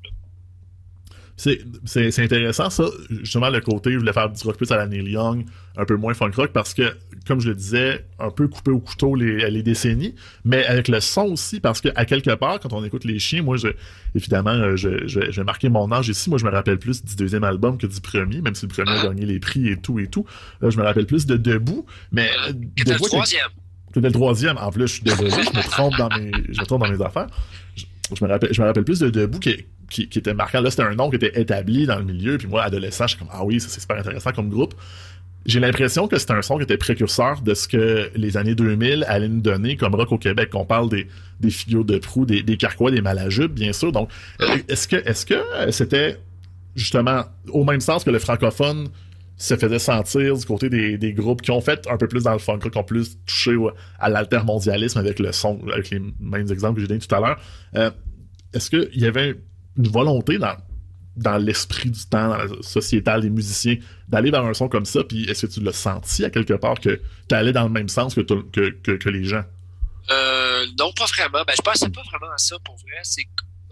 [1.37, 2.85] c'est intéressant, ça.
[3.09, 5.45] Justement, le côté, je voulais faire du rock plus à la Neil Young,
[5.75, 6.97] un peu moins funk rock, parce que,
[7.27, 10.99] comme je le disais, un peu coupé au couteau les, les décennies, mais avec le
[10.99, 13.69] son aussi, parce que, à quelque part, quand on écoute les chiens, moi, je,
[14.15, 16.29] évidemment, euh, je, je, je vais marquer mon âge ici.
[16.29, 18.91] Moi, je me rappelle plus du deuxième album que du premier, même si le premier
[18.91, 20.25] a gagné les prix et tout et tout.
[20.61, 23.47] Là, je me rappelle plus de Debout, mais euh, était le troisième.
[23.93, 24.57] c'était le troisième.
[24.57, 27.01] En plus, je suis désolé, je me trompe dans mes, je me trompe dans mes
[27.03, 27.27] affaires.
[27.75, 30.61] Je, je me rappelle, je me rappelle plus de Debout qui, qui, qui était marquant.
[30.61, 32.37] Là, c'était un nom qui était établi dans le milieu.
[32.37, 34.73] Puis moi, adolescent, je suis comme, ah oui, c'est super intéressant comme groupe.
[35.45, 39.03] J'ai l'impression que c'était un son qui était précurseur de ce que les années 2000
[39.07, 40.49] allaient nous donner comme rock au Québec.
[40.53, 41.07] On parle des,
[41.41, 43.91] des figures de proue, des, des carquois, des malajubes, bien sûr.
[43.91, 44.09] Donc,
[44.41, 46.17] euh, est-ce que, est-ce que euh, c'était
[46.75, 48.87] justement au même sens que le francophone
[49.35, 52.33] se faisait sentir du côté des, des groupes qui ont fait un peu plus dans
[52.33, 53.55] le funk, qui ont plus touché
[53.99, 57.39] à l'altermondialisme avec le son, avec les mêmes exemples que j'ai donnés tout à l'heure.
[57.75, 57.91] Euh,
[58.53, 59.35] Est-ce qu'il y avait
[59.77, 60.55] une volonté dans,
[61.15, 65.03] dans l'esprit du temps, dans la sociétale des musiciens, d'aller vers un son comme ça,
[65.03, 66.99] puis est-ce que tu l'as senti à quelque part que
[67.29, 69.43] tu allais dans le même sens que, que, que, que les gens?
[70.11, 71.43] Euh, non, pas vraiment.
[71.45, 72.99] Ben, je pensais pas vraiment à ça pour vrai.
[73.03, 73.25] C'est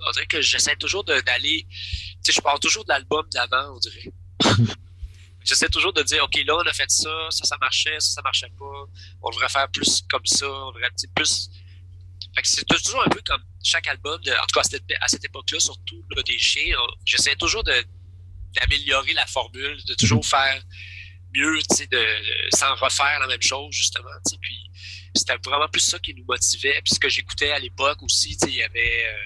[0.08, 1.66] on dirait que j'essaie toujours d'aller.
[1.70, 4.12] Tu sais, je pars toujours de l'album d'avant, on dirait.
[5.44, 8.22] j'essaie toujours de dire, OK, là, on a fait ça, ça, ça marchait, ça, ça
[8.22, 8.86] marchait pas.
[9.22, 11.50] On devrait faire plus comme ça, on devrait plus.
[12.36, 14.84] Fait que c'est toujours un peu comme chaque album, de- en tout cas à cette,
[15.02, 16.04] à cette époque-là, surtout
[16.38, 17.74] chiens, on- j'essaie toujours de
[18.54, 20.62] d'améliorer la formule, de toujours faire
[21.34, 24.10] mieux, de, de- sans refaire la même chose, justement,
[24.42, 24.70] puis
[25.16, 26.82] c'était vraiment plus ça qui nous motivait.
[26.84, 29.18] Puis ce que j'écoutais à l'époque aussi, il y avait, euh,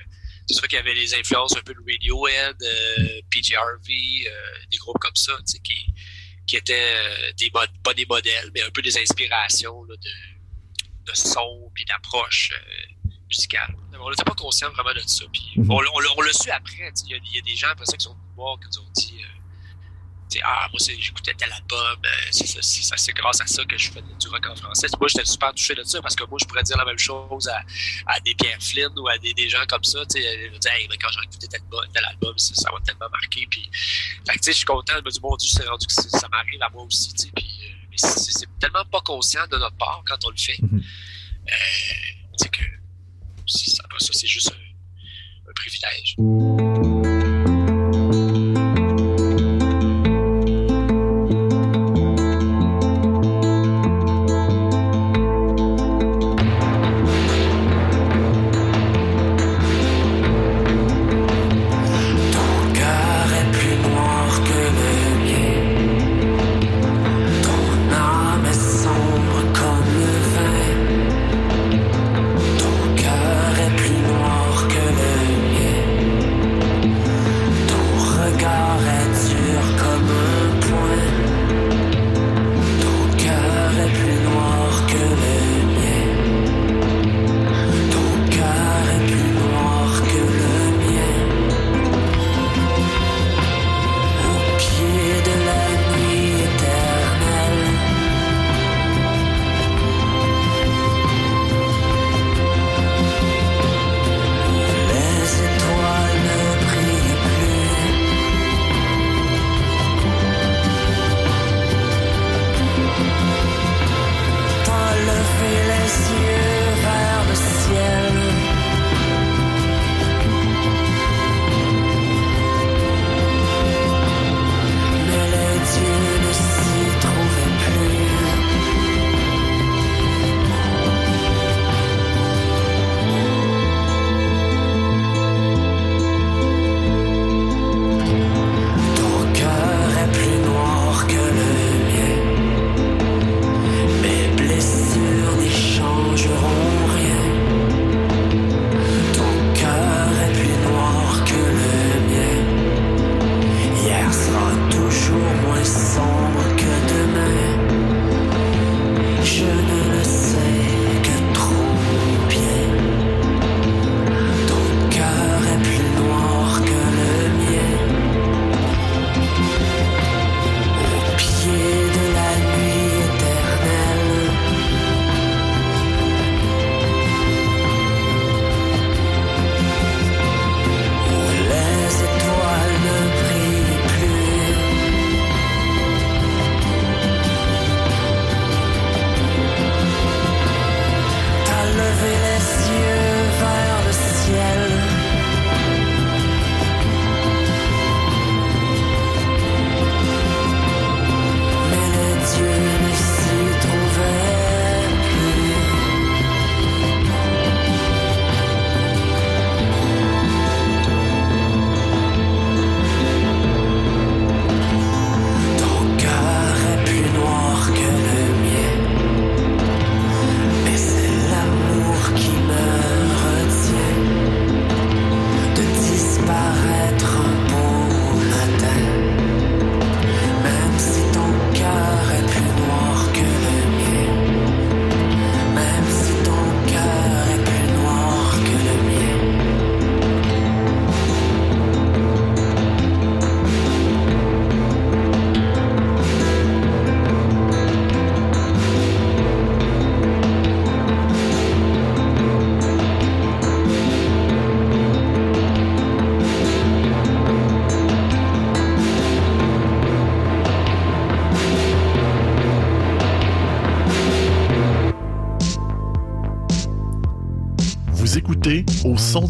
[0.48, 4.66] c'est sûr qu'il y avait les influences un peu de Radiohead, euh, PJ Harvey, euh,
[4.70, 5.88] des groupes comme ça, qui,
[6.46, 11.12] qui étaient euh, des mod- pas des modèles, mais un peu des inspirations là, de,
[11.12, 12.86] de son puis d'approche euh,
[13.28, 13.76] musicale.
[14.00, 15.26] On n'était pas conscient vraiment de ça.
[15.32, 15.72] Puis Mhm.
[15.72, 16.92] on, l'a- on on l'a su après.
[17.06, 18.68] Il y, a- il y a des gens après ça qui sont venus voir, qui
[18.68, 19.28] nous ont dit euh,
[20.44, 24.46] Ah, moi, j'écoutais tel album, euh, c'est grâce à ça que je fais du rock
[24.48, 24.88] en français.
[25.00, 27.48] Moi, j'étais super touché de ça parce que moi, je pourrais dire la même chose
[27.48, 27.62] à,
[28.08, 30.06] à des Pierre Flynn ou à des, des gens comme ça.
[30.08, 32.54] Tu sais, je veux dire, hey, mais quand j'ai écouté tel, album- tel album, ça,
[32.54, 33.48] ça m'a tellement marqué.
[33.50, 34.94] Puis, je suis content.
[34.98, 37.14] Je me dis, mon Dieu, c'est rendu que ça m'arrive à moi aussi.
[37.34, 40.58] Puis, euh, mais c'est tellement pas conscient de notre part quand on le fait.
[40.62, 40.84] Mhm.
[41.48, 42.64] Euh, que
[43.48, 47.25] ça, ça c'est juste un, un privilège.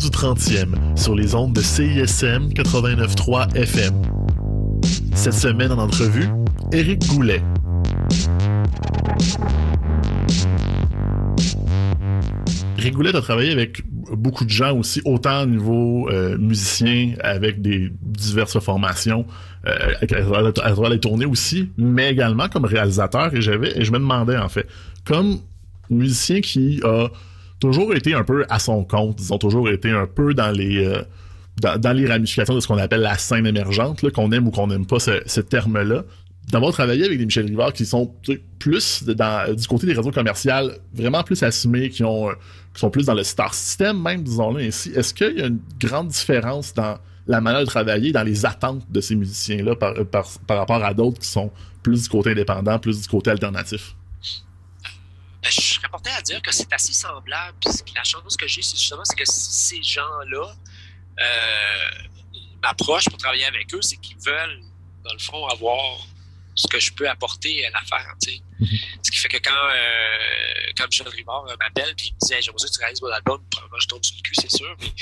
[0.05, 3.93] Du 30e sur les ondes de CISM 89.3 FM.
[5.15, 6.27] Cette semaine en entrevue,
[6.71, 7.41] Éric Goulet.
[12.77, 13.81] Éric Goulet a travaillé avec
[14.15, 19.25] beaucoup de gens aussi, autant au niveau euh, musicien, avec des diverses formations,
[19.65, 23.33] euh, à travers les tournées aussi, mais également comme réalisateur.
[23.33, 24.67] Et et je me demandais en fait,
[25.03, 25.39] comme
[25.89, 27.07] musicien qui a
[27.65, 30.85] toujours été un peu à son compte, ils ont toujours été un peu dans les
[30.85, 31.01] euh,
[31.57, 34.85] dans, les ramifications de ce qu'on appelle la scène émergente, qu'on aime ou qu'on n'aime
[34.85, 36.03] pas ce, terme-là.
[36.51, 38.13] D'avoir travaillé avec des Michel Rivard qui sont
[38.59, 40.51] plus du côté des réseaux commerciaux,
[40.93, 42.33] vraiment plus assumés, qui ont euh,
[42.73, 44.91] qui sont plus dans le star system même, disons-le ainsi.
[44.91, 48.83] Est-ce qu'il y a une grande différence dans la manière de travailler, dans les attentes
[48.91, 51.51] de ces musiciens-là par, par, par rapport à d'autres qui sont
[51.81, 53.95] plus du côté indépendant, plus du côté alternatif?
[55.45, 57.55] Ben, je serais porté à dire que c'est assez semblable.
[57.95, 60.55] La chance que j'ai, c'est justement que ces gens-là
[61.19, 61.89] euh,
[62.63, 64.63] m'approchent pour travailler avec eux, c'est qu'ils veulent,
[65.03, 65.99] dans le fond, avoir
[66.55, 68.15] ce que je peux apporter à l'affaire.
[68.23, 68.39] Tu.
[69.03, 72.33] Ce qui fait que quand, euh, quand Michel Rivard euh, m'appelle puis il me dit
[72.33, 74.75] hey, J'aimerais que tu réalises mon album, probablement je tombe sur le cul, c'est sûr.
[74.77, 74.93] Puis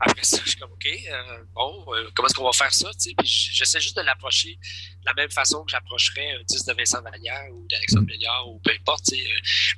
[0.00, 2.90] après ça, je suis comme OK, euh, bon, euh, comment est-ce qu'on va faire ça?
[3.24, 7.48] J'essaie juste de l'approcher de la même façon que j'approcherais un disque de Vincent Vallière
[7.52, 9.10] ou d'Alexandre Béliard ou peu importe,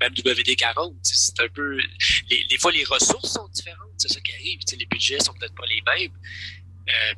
[0.01, 0.93] même WD40.
[0.93, 1.79] tu sais, C'est un peu.
[2.31, 4.61] Les, des fois, les ressources sont différentes, c'est ça qui arrive.
[4.77, 6.13] Les budgets sont peut-être pas les mêmes.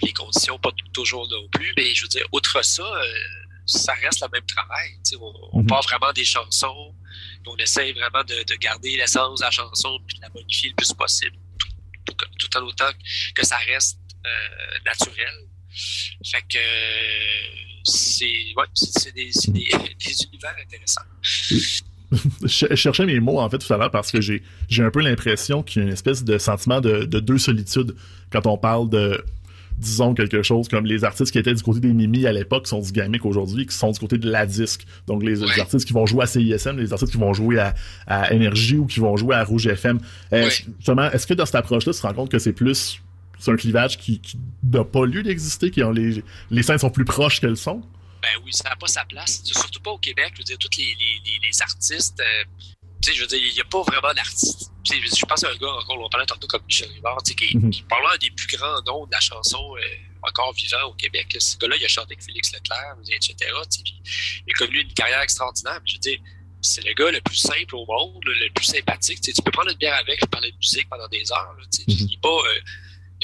[0.03, 1.73] Les conditions pas toujours non plus.
[1.77, 2.85] Mais je veux dire, outre ça,
[3.67, 4.91] ça reste le même travail.
[5.21, 5.67] On, on Mhm.
[5.67, 6.95] part vraiment des chansons,
[7.47, 10.75] on essaie vraiment de, de garder l'essence de la chanson puis de la modifier le
[10.77, 11.37] plus possible,
[12.05, 12.91] tout, tout- tout en autant
[13.35, 15.35] que ça reste euh, naturel.
[16.25, 16.59] Fait que
[17.85, 18.25] c'est
[18.57, 21.03] ouais, des, des, des univers intéressants.
[22.43, 25.01] je cherchais mes mots en fait tout à l'heure parce que j'ai j'ai un peu
[25.03, 27.97] l'impression qu'il y a une espèce de sentiment de, de deux solitudes
[28.31, 29.25] quand on parle de
[29.79, 32.81] disons quelque chose comme les artistes qui étaient du côté des Mimi à l'époque sont
[32.81, 34.87] du gamique aujourd'hui qui sont du côté de la disque.
[35.07, 37.75] Donc les, artistes qui vont jouer à CISM les artistes qui vont jouer à,
[38.07, 39.99] à Énergie ou qui vont jouer à Rouge FM
[40.31, 43.01] est-ce, justement, est-ce que dans cette approche là tu te rends compte que c'est plus
[43.39, 46.91] c'est un clivage qui, qui n'a pas lieu d'exister qui ont les les scènes sont
[46.91, 47.83] plus proches qu'elles sont?
[48.23, 49.43] Ben oui, ça n'a pas sa place.
[49.45, 50.33] Surtout pas au Québec.
[50.35, 52.45] Je veux dire, tous les, les, les, les artistes, euh,
[53.03, 54.71] tu sais, je veux dire, il n'y a pas vraiment d'artistes.
[54.85, 57.31] Tu sais, je, pense à un gars, encore, on parlait tantôt comme Michel Rivard, tu
[57.31, 59.81] sais, qui, probablement un des plus grands noms de la chanson euh,
[60.23, 61.37] encore vivant au Québec.
[61.39, 63.35] Ce gars-là, il a chanté avec Félix Leclerc, etc.
[63.71, 63.83] tu sais,
[64.47, 65.81] il a connu une carrière extraordinaire.
[65.83, 66.19] mais Je veux dire,
[66.63, 69.21] c'est le gars le plus simple au monde, le, plus sympathique.
[69.21, 71.55] Tu sais, tu peux prendre une bière avec, je parler de musique pendant des heures.
[71.59, 71.97] là, tu sais, Mhm.
[71.99, 72.61] Il n'est pas, euh,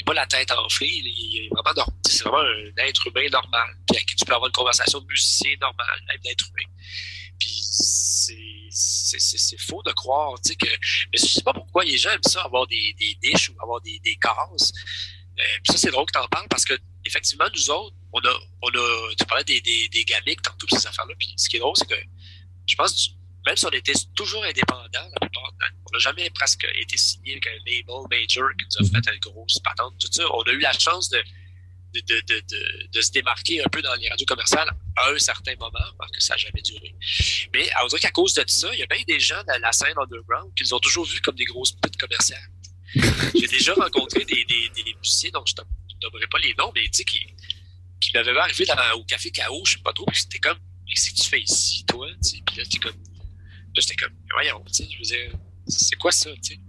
[0.05, 0.87] pas la tête enflée.
[0.91, 3.69] Il il est vraiment norm- tu sais, C'est vraiment un être humain normal.
[3.87, 6.69] Puis avec qui tu peux avoir une conversation de musicien normal, même d'être humain.
[7.39, 7.49] Puis
[8.73, 10.65] c'est- faux de croire, tu sais, que.
[10.67, 13.81] Mais je sais pas pourquoi les gens aiment ça, avoir des, des niches ou avoir
[13.81, 14.71] des, des cases.
[15.39, 16.73] Euh, ça, c'est drôle que t'en parles parce que,
[17.05, 20.85] effectivement, nous autres, on a, on a, tu parlais des, des, des gamiques tantôt, ces
[20.87, 21.13] affaires-là.
[21.17, 21.95] Puis ce qui est drôle, c'est que
[22.67, 23.13] je pense, que
[23.45, 25.51] même si on était toujours indépendant, la plupart
[25.85, 29.19] on n'a jamais presque été signé avec un label major qui nous a fait une
[29.19, 30.23] grosse patente, tout ça.
[30.33, 31.23] On a eu la chance de,
[31.93, 35.55] de, de, de, de se démarquer un peu dans les radios commerciales à un certain
[35.59, 36.95] moment, parce que ça n'a jamais duré.
[37.53, 39.71] Mais on dirait qu'à cause de ça, il y a bien des gens dans la
[39.71, 42.49] scène underground qui les ont toujours vus comme des grosses putes commerciales.
[42.95, 46.83] J'ai déjà rencontré des, des, des musiciens dont je ne nommerai pas les noms, mais
[46.83, 47.25] tu sais, qui,
[47.99, 50.93] qui m'avaient vu dans, au café KO, je sais pas trop, puis c'était comme, mais
[50.93, 52.07] qu'est-ce que tu fais ici, toi?
[52.21, 55.95] Tu sais, Puis là, comme, là, j'étais comme, voyons, tu sais, je veux dire, c'est
[55.95, 56.59] quoi ça, tu sais?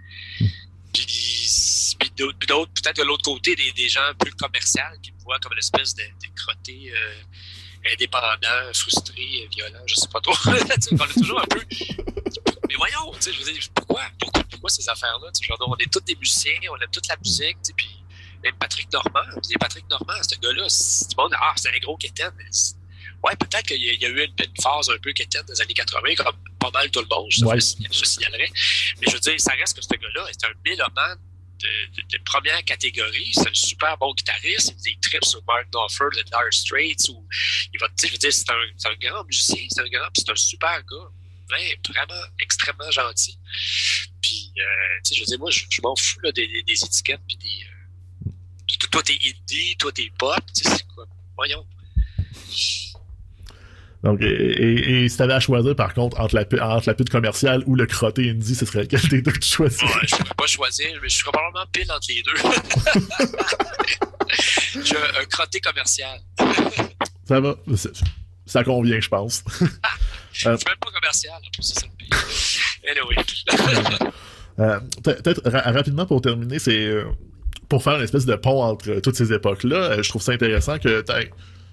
[0.92, 5.12] Puis, puis d'autres, puis d'autres, peut-être de l'autre côté, des, des gens plus commerciaux qui
[5.12, 7.22] me voient comme une espèce de, de crotté euh,
[7.92, 10.34] indépendant, frustré, violent, je sais pas trop.
[10.46, 11.60] On est toujours un peu.
[12.68, 14.02] Mais voyons, tu sais, je veux dire, pourquoi?
[14.18, 15.30] Pourquoi, pourquoi ces affaires-là?
[15.32, 17.72] Tu sais, genre, on est tous des musiciens, on aime toute la musique, tu sais,
[17.76, 17.88] puis
[18.42, 20.66] même Patrick Normand, Patrick Normand, ce gars-là,
[21.18, 22.32] monde, ah, c'est un gros quétaine.
[23.22, 25.44] Ouais, peut-être qu'il y, a- il y a eu une, une phase un peu quétaine
[25.46, 27.58] des années 80, comme pas mal tout le monde, je, Ouais.
[27.58, 28.50] je signalerais.
[29.00, 31.18] Mais je veux dire, ça reste que ce gars-là est un mélomane
[31.64, 33.30] de, première catégorie.
[33.32, 34.74] C'est un super bon guitariste.
[34.86, 37.08] Il trips sur Mark Knopfler, The Dire Straits.
[37.10, 37.26] Ou,
[37.72, 40.30] il va, je veux dire, c'est un, c'est un grand musicien, c'est un grand, c'est
[40.30, 41.08] un super gars.
[41.48, 43.38] Vraiment extrêmement gentil.
[44.20, 44.62] Puis, euh,
[45.04, 47.66] tu sais, je veux dire, moi, je, m'en fous là, des, étiquettes, puis des.
[48.26, 48.30] euh,
[48.78, 51.06] toi, toi, t'es indie, toi, t'es pop, tu sais, c'est quoi?
[51.36, 51.66] Voyons.
[54.04, 56.44] Donc, et, et, et si t'avais à choisir, par contre, entre la,
[56.74, 59.48] entre la pute commerciale ou le crotté indie, ce serait lequel des deux que tu
[59.48, 59.86] choisirais?
[59.86, 62.34] Ouais, je pourrais pas choisir, mais je serais probablement pile entre les deux.
[64.84, 66.18] J'ai un, crotté commercial.
[67.26, 67.56] Ça va.
[68.46, 69.42] Ça convient, je pense.
[70.32, 72.90] Je suis même pas commercial, en plus, c'est ça pire.
[72.90, 73.16] Anyway.
[74.60, 77.06] Euh, peut- Peut-être ra- rapidement pour terminer, c'est euh,
[77.68, 79.76] pour faire une espèce de pont entre toutes ces époques-là.
[79.76, 81.04] euh, je trouve ça intéressant que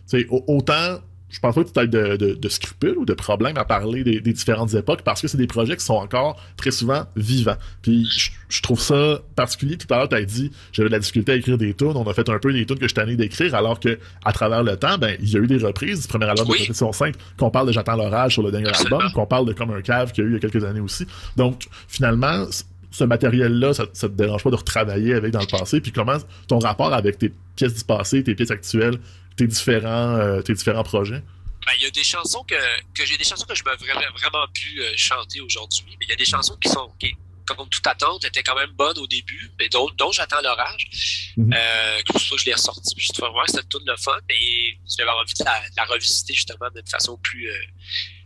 [0.10, 1.00] tu autant.
[1.32, 4.04] Je pense pas que tu aies de, de, de scrupules ou de problèmes à parler
[4.04, 7.56] des, des différentes époques parce que c'est des projets qui sont encore très souvent vivants.
[7.82, 9.78] Puis je, je trouve ça particulier.
[9.78, 11.94] Tout à l'heure, tu as dit j'avais de la difficulté à écrire des tunes.
[11.96, 14.64] On a fait un peu des tunes que je tanné d'écrire alors que à travers
[14.64, 16.58] le temps, ben il y a eu des reprises du premier album Oui.
[16.60, 18.98] de Protection 5 qu'on parle de J'attends l'orage sur le dernier Absolument.
[18.98, 20.64] album, qu'on parle de Comme un cave qu'il y a eu il y a quelques
[20.66, 21.06] années aussi.
[21.38, 22.46] Donc finalement,
[22.92, 26.18] ce matériel-là, ça, ça te dérange pas de retravailler avec dans le passé, puis comment
[26.50, 28.98] ton rapport avec tes pièces du passé, tes pièces actuelles,
[29.36, 31.22] tes différents, euh, tes différents projets?
[31.66, 32.56] Ben, il y a des chansons que,
[32.94, 36.10] que j'ai des chansons que je me vraiment, vraiment pu euh, chanter aujourd'hui, mais il
[36.10, 37.16] y a des chansons qui sont, qui,
[37.46, 41.32] comme toute attente, étaient quand même bonnes au début, mais d'autres, dont j'attends l'orage.
[41.38, 41.54] Mhm.
[41.54, 44.78] Euh, que je l'ai ressorti, puis je trouvais vraiment que c'était toute le fun, et
[44.98, 47.48] j'avais envie de la, de la revisiter justement d'une façon plus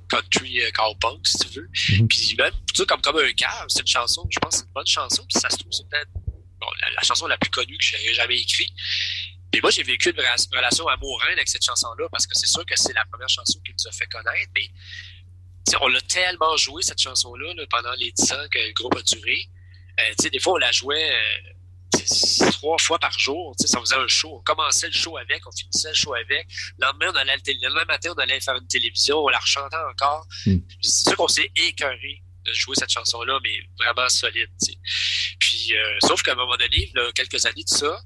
[0.08, 1.70] country, euh, cowpunk, si tu veux.
[1.90, 2.08] Mhm.
[2.08, 4.66] Puis même, tu sais, comme, comme un cave, c'est une chanson, je pense que c'est
[4.66, 7.52] une bonne chanson, puis ça se trouve, c'est peut-être bon, la, la chanson la plus
[7.52, 8.72] connue que j'ai jamais écrite.
[9.56, 12.66] Et moi, j'ai vécu une rela- relation amoureuse avec cette chanson-là parce que c'est sûr
[12.66, 14.70] que c'est la première chanson qui nous a fait connaître, mais
[15.82, 19.02] on l'a tellement joué, cette chanson-là, là, pendant les 10 ans que le groupe a
[19.02, 19.38] duré.
[20.00, 23.56] Euh, des fois, on la jouait euh, trois fois par jour.
[23.58, 24.36] Ça faisait un show.
[24.36, 26.48] On commençait le show avec, on finissait le show avec.
[26.78, 29.78] Le lendemain, on allait le lendemain matin, on allait faire une télévision, on la rechantait
[29.90, 30.28] encore.
[30.46, 30.58] Mm.
[30.82, 34.50] C'est sûr qu'on s'est écœuré de jouer cette chanson-là, mais vraiment solide.
[35.40, 38.00] Puis, euh, sauf qu'à un moment donné, là, quelques années de ça,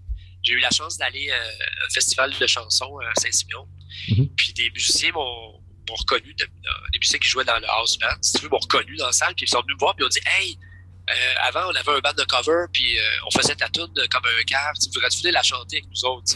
[0.49, 3.67] j'ai eu la chance d'aller euh, un festival de chansons à Saint-Simeon.
[4.09, 4.29] Mhm.
[4.35, 8.07] Puis des musiciens m'ont reconnu, de- de- des musiciens qui jouaient dans le house band,
[8.21, 10.03] si tu veux, m'ont reconnu dans la salle, puis ils sont venus me voir, puis
[10.03, 10.57] ils ont dit Hey,
[11.09, 14.25] euh, avant, on avait un band de cover, puis euh, on faisait ta tune comme
[14.25, 16.35] un cave, tu voudrais-tu venir la chanter avec nous autres?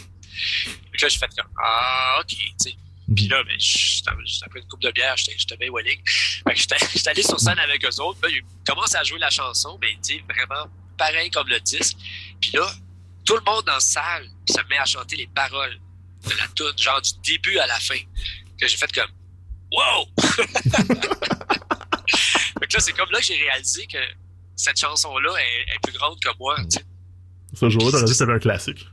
[0.92, 2.74] Puis là, j'ai fait comme Ah, ok, tu sais.
[3.14, 4.10] Puis là, ben, j'étais
[4.46, 8.18] après une coupe de bière, j'étais bien que j'étais allé sur scène avec eux autres.
[8.22, 11.96] Là, ils commencent à jouer la chanson, mais tu sais, vraiment pareil comme le disque.
[12.40, 12.66] Puis là,
[13.24, 15.78] tout le monde dans la salle se met à chanter les paroles
[16.24, 17.98] de la tune, genre du début à la fin.
[18.58, 19.10] Que j'ai fait comme
[19.72, 20.06] Wow!
[22.60, 23.98] fait que là, c'est comme là que j'ai réalisé que
[24.56, 26.56] cette chanson-là est, est plus grande que moi.
[26.64, 26.84] tu sais.
[27.54, 28.86] Ce jour-là, t'aurais dit que c'était un classique.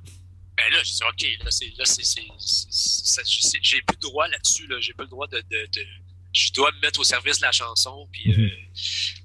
[0.58, 4.68] Ben là, j'ai dit, OK, là, c'est, là, c'est, c'est, j'ai plus le droit là-dessus,
[4.68, 4.78] là.
[4.80, 5.88] J'ai plus le droit de, de, de-
[6.34, 8.44] je dois me mettre au service de la chanson, puis, Mhm.
[8.44, 9.21] euh, euh, la-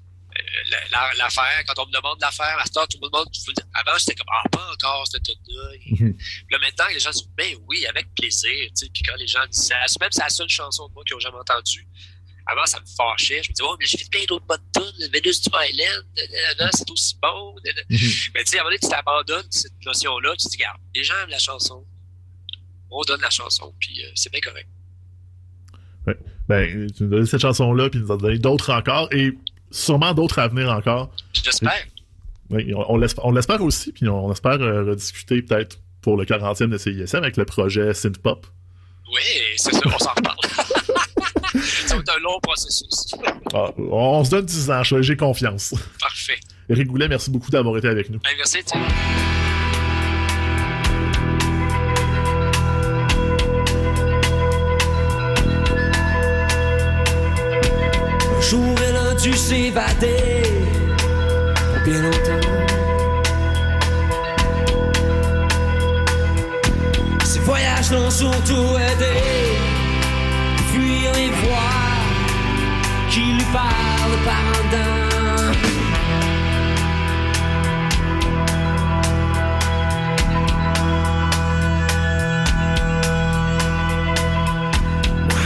[1.17, 3.27] l'affaire, quand on me demande l'affaire, à ce temps, tout le monde,
[3.73, 5.69] avant, j'étais comme, ah, pas encore, cette tune-là.
[5.79, 6.15] Puis
[6.51, 8.89] Là, maintenant, les gens disent, ben oui, avec plaisir, tu sais.
[8.93, 11.37] Puis quand les gens disent, même c'est la seule chanson de moi qu'ils ont jamais
[11.37, 11.87] entendue,
[12.47, 13.43] avant, ça me fâchait.
[13.43, 16.89] Je me disais, oh, mais j'ai fait plein d'autres bonnes tunes, Venus du Myland, c'est
[16.89, 17.55] aussi bon.
[17.89, 17.97] Mhm.
[18.35, 20.79] Mais tu sais, à un moment donné, tu t'abandonnes cette notion-là, tu te dis, regarde,
[20.95, 21.85] les gens aiment la chanson,
[22.89, 24.69] on donne la chanson, puis euh, c'est bien correct.
[26.47, 29.33] Ben, tu nous donné cette chanson-là, puis tu nous as donné d'autres encore, et
[29.71, 31.09] sûrement d'autres à venir encore.
[31.33, 31.85] J'espère.
[32.49, 36.77] Oui, on, on l'espère- aussi, puis on, espère euh, rediscuter peut-être pour le 40e de
[36.77, 38.47] CISM avec le projet Synthpop.
[39.13, 39.21] Oui,
[39.57, 40.37] c'est ça, on s'en reparle.
[41.55, 43.13] être un long processus.
[43.53, 45.73] Ah, on, se donne 10 ans, j'ai confiance.
[45.99, 46.39] Parfait.
[46.69, 48.19] Eric Goulet, merci beaucoup d'avoir été avec nous.
[48.19, 48.59] Ben, merci,
[59.47, 60.43] s'évader
[61.55, 62.47] pour bien longtemps.
[67.23, 69.17] Ces voyages l'ont surtout aidé
[70.57, 71.85] à fuir les voix
[73.09, 75.53] qui lui parlent par en dedans.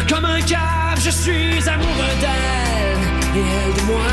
[0.10, 2.71] Comme un cave, je suis amoureux d'elle
[3.36, 4.10] et elle de moi.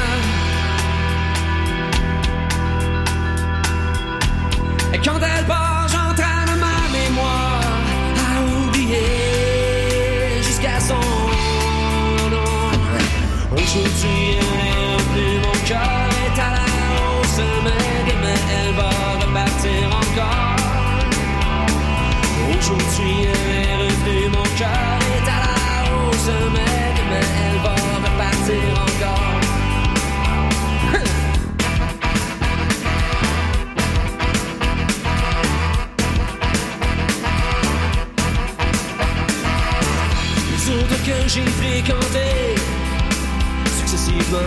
[4.94, 7.60] Et quand elle part, j'entraîne ma mémoire
[8.26, 11.02] à oublier jusqu'à son
[12.30, 12.70] nom.
[13.52, 16.66] Aujourd'hui, elle revenue, mon cœur est à la
[17.02, 18.90] hausse, mais demain elle va
[19.20, 20.58] repartir encore.
[22.56, 24.97] Aujourd'hui, elle revenue, mon cœur
[41.28, 42.54] j'ai fréquenté
[43.78, 44.38] successivement.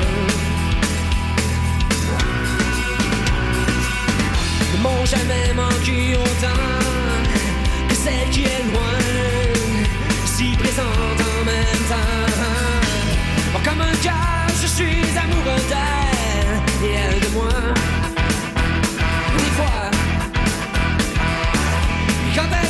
[4.73, 6.63] Ne m'ont jamais manqué autant
[7.87, 8.97] que celle qui est loin,
[10.25, 12.31] si présente en même temps.
[13.53, 17.53] Bon, comme un cœur, je suis amoureux d'elle et elle de moi.
[19.37, 19.91] Des fois,
[22.35, 22.69] quand elle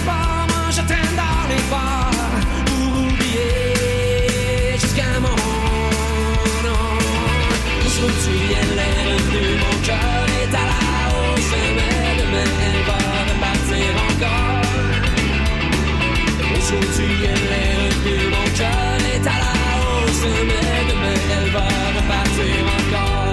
[16.73, 21.67] Aujourd'hui, elle est revenue, mon cœur est à la hausse, mais demain, elle va
[21.97, 23.31] repartir encore.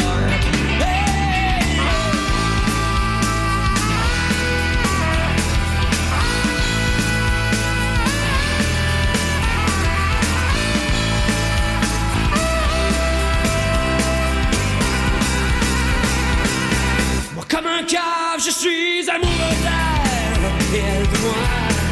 [17.35, 21.88] Moi, comme un cave, je suis amoureux d'elle, et elle de moi.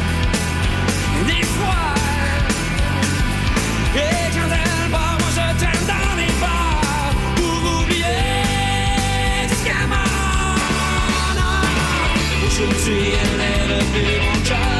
[12.59, 14.76] Aujourd'hui, elle est revenue, mon cœur est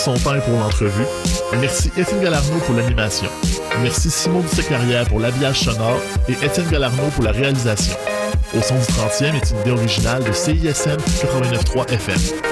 [0.00, 1.04] son temps et pour l'entrevue.
[1.60, 3.28] Merci Étienne Galarno pour l'animation.
[3.82, 7.94] Merci Simon Dussé-Carrière pour l'habillage sonore et Étienne Galarno pour la réalisation.
[8.56, 12.49] Au son du 30e est une idée originale de CISM 89.3 FM.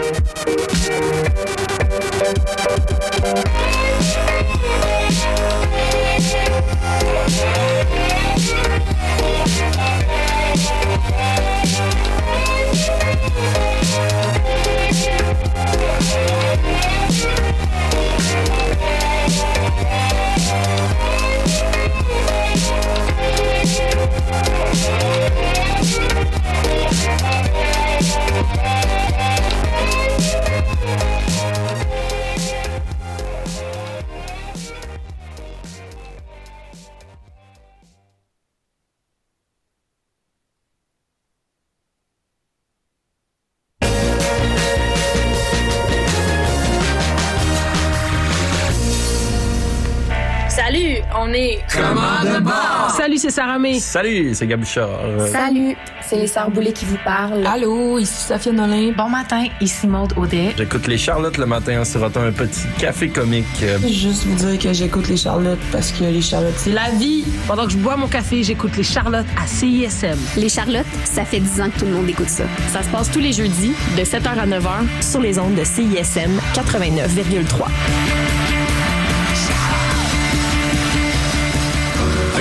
[53.19, 53.81] Salut, c'est Sarah May.
[53.81, 55.01] Salut, c'est Gabuchard.
[55.33, 57.45] Salut, c'est les Sœurs Boulay qui vous parlent.
[57.45, 58.93] Allô, ici Sophia Nolin.
[58.97, 60.55] Bon matin, ici Maude Audet.
[60.57, 63.45] J'écoute les Charlottes le matin en sirotant un petit café comique.
[63.89, 67.25] Juste vous dire que j'écoute les Charlottes parce que les Charlottes, c'est la vie.
[67.49, 70.19] Pendant que je bois mon café, j'écoute les Charlottes à CISM.
[70.37, 72.45] Les Charlottes, ça fait 10 ans que tout le monde écoute ça.
[72.73, 76.39] Ça se passe tous les jeudis de 7h à 9h sur les ondes de CISM
[76.55, 78.38] 89,3.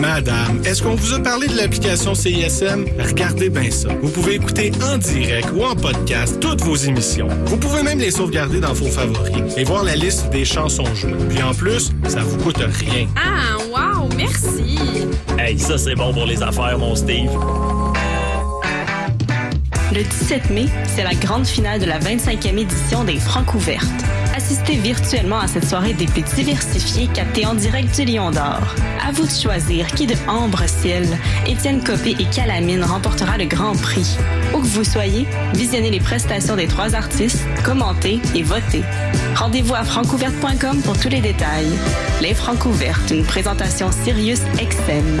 [0.00, 2.84] Madame, est-ce qu'on vous a parlé de l'application CISM?
[3.00, 3.88] Regardez bien ça.
[4.00, 7.28] Vous pouvez écouter en direct ou en podcast toutes vos émissions.
[7.46, 11.14] Vous pouvez même les sauvegarder dans vos favoris et voir la liste des chansons jouées.
[11.28, 13.08] Puis en plus, ça vous coûte rien.
[13.16, 14.78] Ah, wow, merci.
[15.36, 17.30] Hey, ça c'est bon pour les affaires, mon Steve.
[19.92, 24.04] Le 17 mai, c'est la grande finale de la 25e édition des Francs ouvertes.
[24.50, 28.62] Assistez virtuellement à cette soirée des plus diversifiés captés en direct du Lion d'Or.
[29.06, 31.06] À vous de choisir qui de Ambre Ciel,
[31.46, 34.16] Étienne Copé et Calamine remportera le grand prix.
[34.54, 38.84] Où que vous soyez, visionnez les prestations des trois artistes, commentez et votez.
[39.36, 41.68] Rendez-vous à francouverte.com pour tous les détails.
[42.22, 45.20] Les Francs ouvertes, une présentation Sirius XM.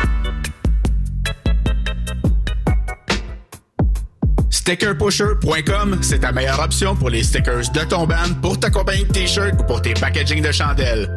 [4.61, 9.11] StickerPusher.com, c'est ta meilleure option pour les stickers de ton band, pour ta compagnie de
[9.11, 11.09] t-shirts ou pour tes packaging de chandelles.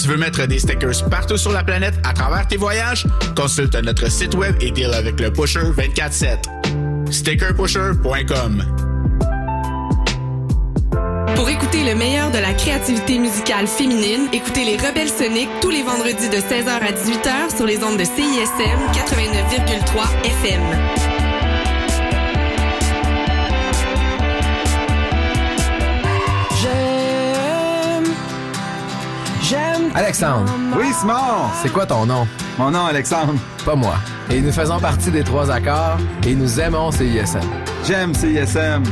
[0.00, 3.06] Tu veux mettre des stickers partout sur la planète à travers tes voyages?
[3.36, 7.12] Consulte notre site web et deal avec le Pusher 24-7.
[7.12, 8.64] StickerPusher.com
[11.36, 15.82] Pour écouter le meilleur de la créativité musicale féminine, écoutez les Rebelles Soniques tous les
[15.82, 21.21] vendredis de 16h à 18h sur les ondes de CISM 89,3 FM.
[30.12, 30.52] Alexandre.
[30.76, 31.48] Oui, Simon.
[31.62, 32.28] C'est quoi ton nom?
[32.58, 33.32] Mon nom, Alexandre.
[33.64, 33.94] Pas moi.
[34.28, 35.96] Et nous faisons partie des trois accords
[36.26, 37.40] et nous aimons CISM.
[37.86, 38.82] J'aime CISM.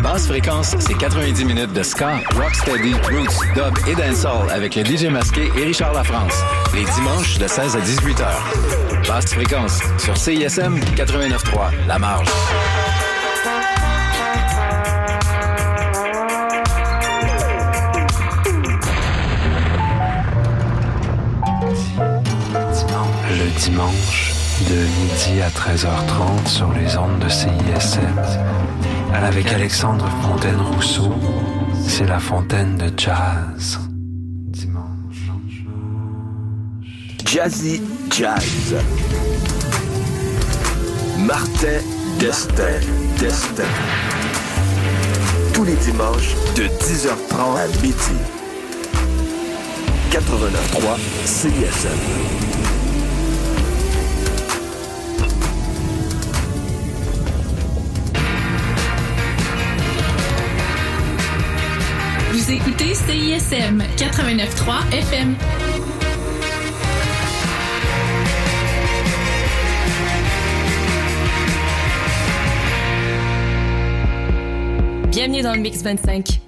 [0.00, 5.06] Basse fréquence, c'est 90 minutes de ska, rocksteady, roots, dub et dancehall avec le DJ
[5.06, 6.40] masqué et Richard Lafrance.
[6.72, 8.44] Les dimanches de 16 à 18 heures.
[9.08, 12.28] Basse fréquence sur CISM 89.3, La Marge.
[23.70, 24.32] Dimanche,
[24.70, 28.00] de midi à 13h30 sur les ondes de CISM.
[29.12, 31.12] Avec Alexandre Fontaine-Rousseau,
[31.86, 33.78] c'est la fontaine de jazz.
[37.26, 38.74] Jazzy Jazz.
[41.18, 41.80] Martin
[42.18, 42.80] Destin
[43.18, 43.62] Destin.
[45.52, 48.18] Tous les dimanches de 10h30 à midi.
[50.10, 50.96] 89.3
[51.26, 52.47] CISM.
[62.50, 65.36] Écoutez CISM 89.3 FM.
[75.10, 76.40] Bienvenue dans le Mix 25.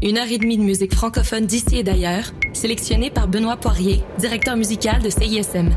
[0.00, 4.56] Une heure et demie de musique francophone d'ici et d'ailleurs, sélectionnée par Benoît Poirier, directeur
[4.56, 5.68] musical de CISM.